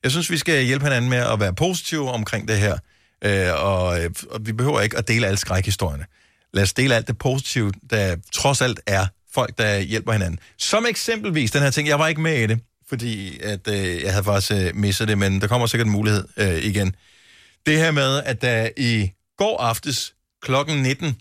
[0.04, 2.78] Jeg synes, vi skal hjælpe hinanden med at være positive omkring det her,
[3.22, 6.06] øh, og, øh, og vi behøver ikke at dele alle skrækhistorierne.
[6.54, 10.40] Lad os dele alt det positive, der trods alt er folk, der hjælper hinanden.
[10.58, 12.60] Som eksempelvis den her ting, jeg var ikke med i det,
[12.92, 16.28] fordi at, øh, jeg havde faktisk øh, misset det, men der kommer sikkert en mulighed
[16.38, 16.96] øh, igen.
[17.66, 21.18] Det her med, at der i går aftes klokken 19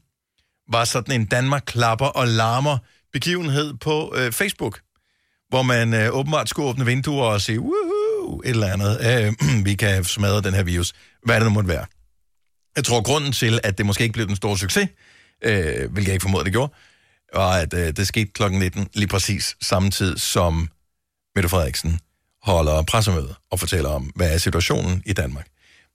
[0.73, 2.79] var sådan en Danmark klapper og larmer
[3.13, 4.81] begivenhed på øh, Facebook,
[5.49, 9.25] hvor man øh, åbenbart skulle åbne vinduer og sige, woohoo, et eller andet.
[9.27, 9.33] Øh,
[9.67, 10.93] vi kan smadre den her virus.
[11.25, 11.87] Hvad det nu måtte være.
[12.77, 14.89] Jeg tror, grunden til, at det måske ikke blev den store succes,
[15.45, 16.73] øh, hvilket jeg ikke formoder, det gjorde,
[17.35, 20.69] var, at øh, det skete klokken 19, lige præcis samtidig som
[21.35, 22.01] Mette Frederiksen
[22.43, 25.47] holder pressemøde og fortæller om, hvad er situationen i Danmark.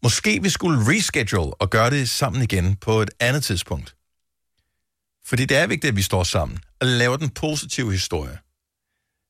[0.04, 3.96] Måske vi skulle reschedule og gøre det sammen igen på et andet tidspunkt.
[5.26, 8.38] Fordi det er vigtigt, at vi står sammen og laver den positive historie.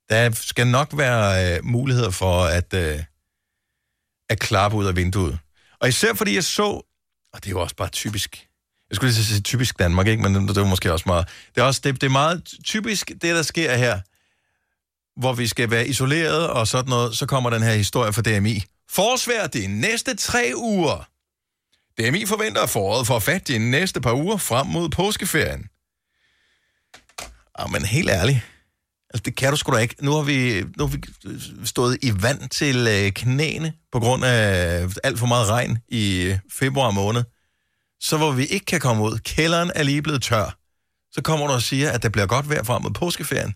[0.10, 3.04] Der skal nok være øh, muligheder for at, øh,
[4.30, 5.40] at klappe ud af vinduet.
[5.80, 6.64] Og især fordi jeg så,
[7.34, 8.48] og det er jo også bare typisk,
[8.90, 10.24] jeg skulle lige sige typisk Danmark, ikke?
[10.24, 13.08] men det, det var måske også meget, det er, også, det, det er meget typisk
[13.10, 14.00] det, der sker her,
[15.18, 18.64] hvor vi skal være isoleret og sådan noget, så kommer den her historie fra DMI.
[18.90, 21.08] Forsvær de næste tre uger.
[21.98, 25.68] DMI forventer, at foråret får fat de næste par uger frem mod påskeferien.
[27.56, 28.40] Ah, men helt ærligt.
[29.10, 29.96] Altså, det kan du sgu da ikke.
[30.02, 34.26] Nu har vi, nu har vi øh, stået i vand til øh, knæene på grund
[34.26, 37.24] af øh, alt for meget regn i øh, februar måned.
[38.00, 40.58] Så hvor vi ikke kan komme ud, kælderen er lige blevet tør,
[41.12, 43.54] så kommer du og siger, at det bliver godt vejr frem mod påskeferien.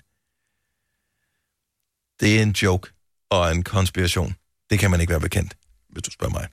[2.20, 2.89] Det er en joke
[3.32, 4.36] og en konspiration.
[4.70, 5.53] Det kan man ikke være bekendt,
[5.89, 6.47] hvis du spørger mig.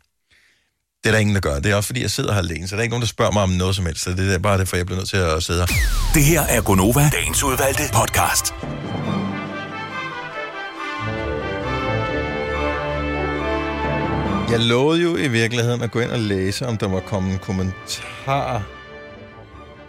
[1.04, 1.58] Det er der ingen, der gør.
[1.58, 3.32] Det er også fordi, jeg sidder her alene, så der er ikke nogen, der spørger
[3.32, 4.02] mig om noget som helst.
[4.02, 5.66] Så det er bare derfor, jeg bliver nødt til at sidde her.
[6.14, 8.54] Det her er Gonova, dagens udvalgte podcast.
[14.50, 17.38] Jeg lovede jo i virkeligheden at gå ind og læse, om der var kommet en
[17.38, 18.62] kommentar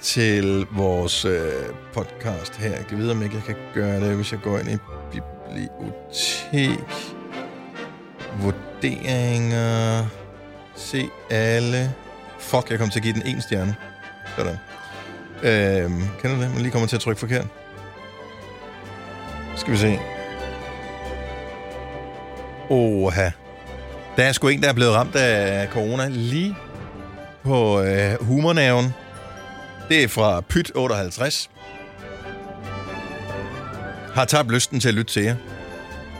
[0.01, 1.51] til vores øh,
[1.93, 2.69] podcast her.
[2.75, 4.77] Jeg kan vide, om ikke jeg kan gøre det, hvis jeg går ind i
[5.47, 6.79] bibliotek.
[8.41, 10.05] Vurderinger.
[10.75, 11.93] Se alle.
[12.39, 13.75] Fuck, jeg kom til at give den en stjerne.
[14.37, 14.57] Sådan.
[15.43, 16.51] Øhm, kender du det?
[16.51, 17.45] Man lige kommer til at trykke forkert.
[19.55, 19.99] Skal vi se.
[22.69, 23.29] Oha.
[24.17, 26.55] Der er sgu en, der er blevet ramt af corona lige
[27.43, 28.93] på øh, humornaven.
[29.89, 31.49] Det er fra Pyt 58.
[34.17, 35.35] Har tabt lysten til at lytte til jer.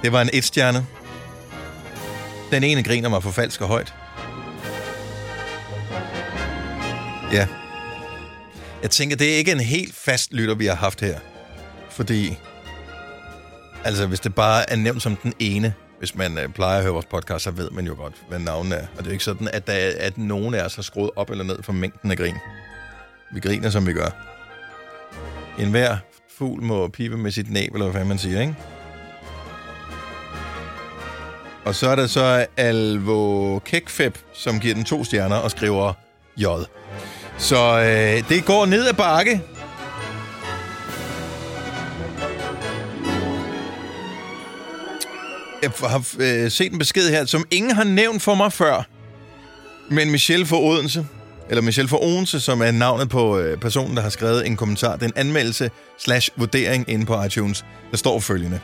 [0.04, 0.86] Det var en etstjerne.
[2.52, 3.94] Den ene griner mig for falsk og højt.
[7.32, 7.48] Ja.
[8.82, 11.20] Jeg tænker, det er ikke en helt fast lytter, vi har haft her.
[11.90, 12.38] Fordi,
[13.84, 16.94] altså hvis det bare er nævnt som den ene, hvis man øh, plejer at høre
[16.94, 18.82] vores podcast, så ved man jo godt, hvad navnet er.
[18.82, 21.10] Og det er jo ikke sådan, at, der, er- at nogen af os har skruet
[21.16, 22.36] op eller ned for mængden af grin.
[23.34, 24.10] Vi griner, som vi gør.
[25.60, 25.98] En hver
[26.38, 28.56] fugl må pipe med sit næb, eller hvad man siger, ikke?
[31.66, 35.94] Og så er der så Alvo Kekfeb, som giver den to stjerner og skriver
[36.38, 36.46] J.
[37.38, 39.42] Så øh, det går ned ad bakke.
[45.62, 48.88] Jeg har øh, set en besked her, som ingen har nævnt for mig før.
[49.90, 51.08] Men Michelle fra Odense,
[51.50, 54.96] eller Michelle for Odense, som er navnet på øh, personen, der har skrevet en kommentar.
[54.96, 57.66] Den en anmeldelse slash vurdering inde på iTunes.
[57.92, 58.60] Der står følgende.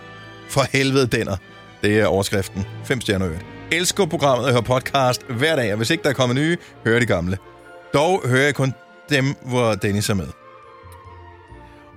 [0.50, 1.38] For helvede denner.
[1.82, 2.66] Det er overskriften.
[2.86, 3.46] 5 stjerner øvrigt.
[3.72, 7.00] Elsker programmet og hører podcast hver dag, og hvis ikke der er kommet nye, hører
[7.00, 7.38] de gamle.
[7.94, 8.74] Dog hører jeg kun
[9.10, 10.28] dem, hvor Dennis er med.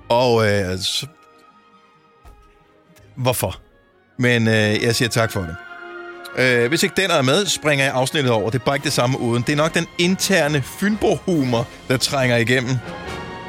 [0.09, 1.07] Og øh, så...
[3.17, 3.61] Hvorfor?
[4.19, 5.57] Men øh, jeg siger tak for det.
[6.39, 8.51] Øh, hvis ikke den er med, springer jeg afsnittet over.
[8.51, 9.45] Det er bare ikke det samme uden.
[9.47, 12.77] Det er nok den interne Fynbo-humor, der trænger igennem.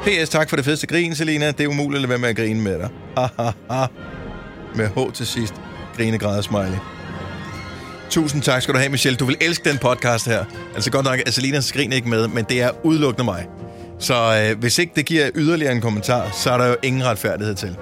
[0.02, 1.46] PS, tak for det fedeste grin, Selina.
[1.46, 2.88] Det er umuligt at lade være med at grine med dig.
[3.16, 3.86] Ha, ha, ha.
[4.74, 5.54] Med H til sidst.
[5.96, 6.78] Grinegræder smiley.
[8.10, 9.16] Tusind tak skal du have, Michelle.
[9.16, 10.44] Du vil elske den podcast her.
[10.74, 13.46] Altså godt nok, at Selina skriner ikke med, men det er udelukkende mig.
[13.98, 17.54] Så øh, hvis ikke det giver yderligere en kommentar, så er der jo ingen retfærdighed
[17.54, 17.76] til.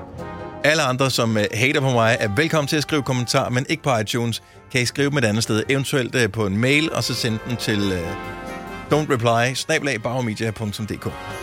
[0.67, 3.83] Alle andre, som øh, hater på mig, er velkommen til at skrive kommentar, men ikke
[3.83, 4.43] på iTunes.
[4.73, 7.39] Kan I skrive dem et andet sted, eventuelt øh, på en mail, og så sende
[7.49, 7.99] den til uh,
[8.93, 9.55] don'treply,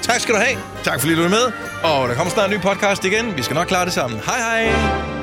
[0.02, 0.58] Tak skal du have.
[0.84, 1.52] Tak fordi du er med.
[1.84, 3.38] Og der kommer snart en ny podcast igen.
[3.38, 4.20] Vi skal nok klare det sammen.
[4.26, 5.23] Hej hej!